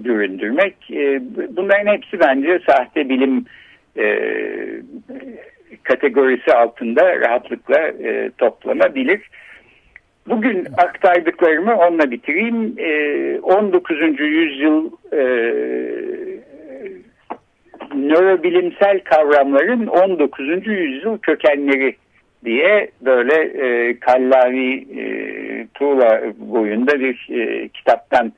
büründürmek. 0.04 0.76
E, 0.92 1.22
bunların 1.58 1.94
hepsi 1.94 2.20
bence 2.20 2.60
sahte 2.68 3.10
bilim 3.10 3.46
e, 3.98 4.20
kategorisi 5.84 6.54
altında 6.54 7.20
rahatlıkla 7.20 7.80
e, 7.80 8.32
toplanabilir. 8.38 9.22
Bugün 10.28 10.68
aktardıklarımı 10.78 11.76
onunla 11.76 12.12
bitireyim. 12.12 12.76
19. 13.44 14.20
yüzyıl 14.20 14.92
nörobilimsel 17.96 19.00
kavramların 19.00 19.88
19. 19.88 20.68
yüzyıl 20.68 21.18
kökenleri 21.18 21.96
diye 22.46 22.90
böyle 23.02 23.36
e, 23.44 24.00
Kallavi 24.00 24.88
e, 25.00 25.04
Tuğla 25.74 26.22
boyunda 26.38 27.00
bir 27.00 27.28
e, 27.30 27.68
kitaptan 27.68 28.34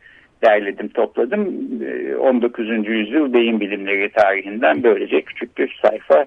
derledim 0.45 0.87
topladım. 0.87 1.47
19. 2.19 2.69
Ee, 2.69 2.73
yüzyıl 2.73 3.33
beyin 3.33 3.59
bilimleri 3.59 4.11
tarihinden 4.11 4.83
böylece 4.83 5.21
küçük 5.21 5.57
bir 5.57 5.79
sayfa 5.81 6.25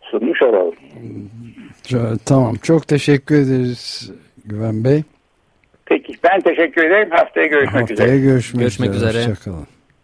sunmuş 0.00 0.42
olalım. 0.42 0.74
Tamam 2.24 2.54
çok 2.62 2.88
teşekkür 2.88 3.34
ederiz 3.34 4.12
Güven 4.44 4.84
Bey. 4.84 5.02
Peki 5.86 6.14
ben 6.24 6.40
teşekkür 6.40 6.84
ederim. 6.84 7.10
Haftaya 7.10 7.46
görüşmek 7.46 7.80
Haftaya 7.90 8.08
üzere. 8.08 8.20
Görüşmek, 8.20 8.60
görüşmek 8.60 8.90
üzere. 8.94 9.10
üzere. 9.10 9.30
Hoşçakalın. 9.30 9.75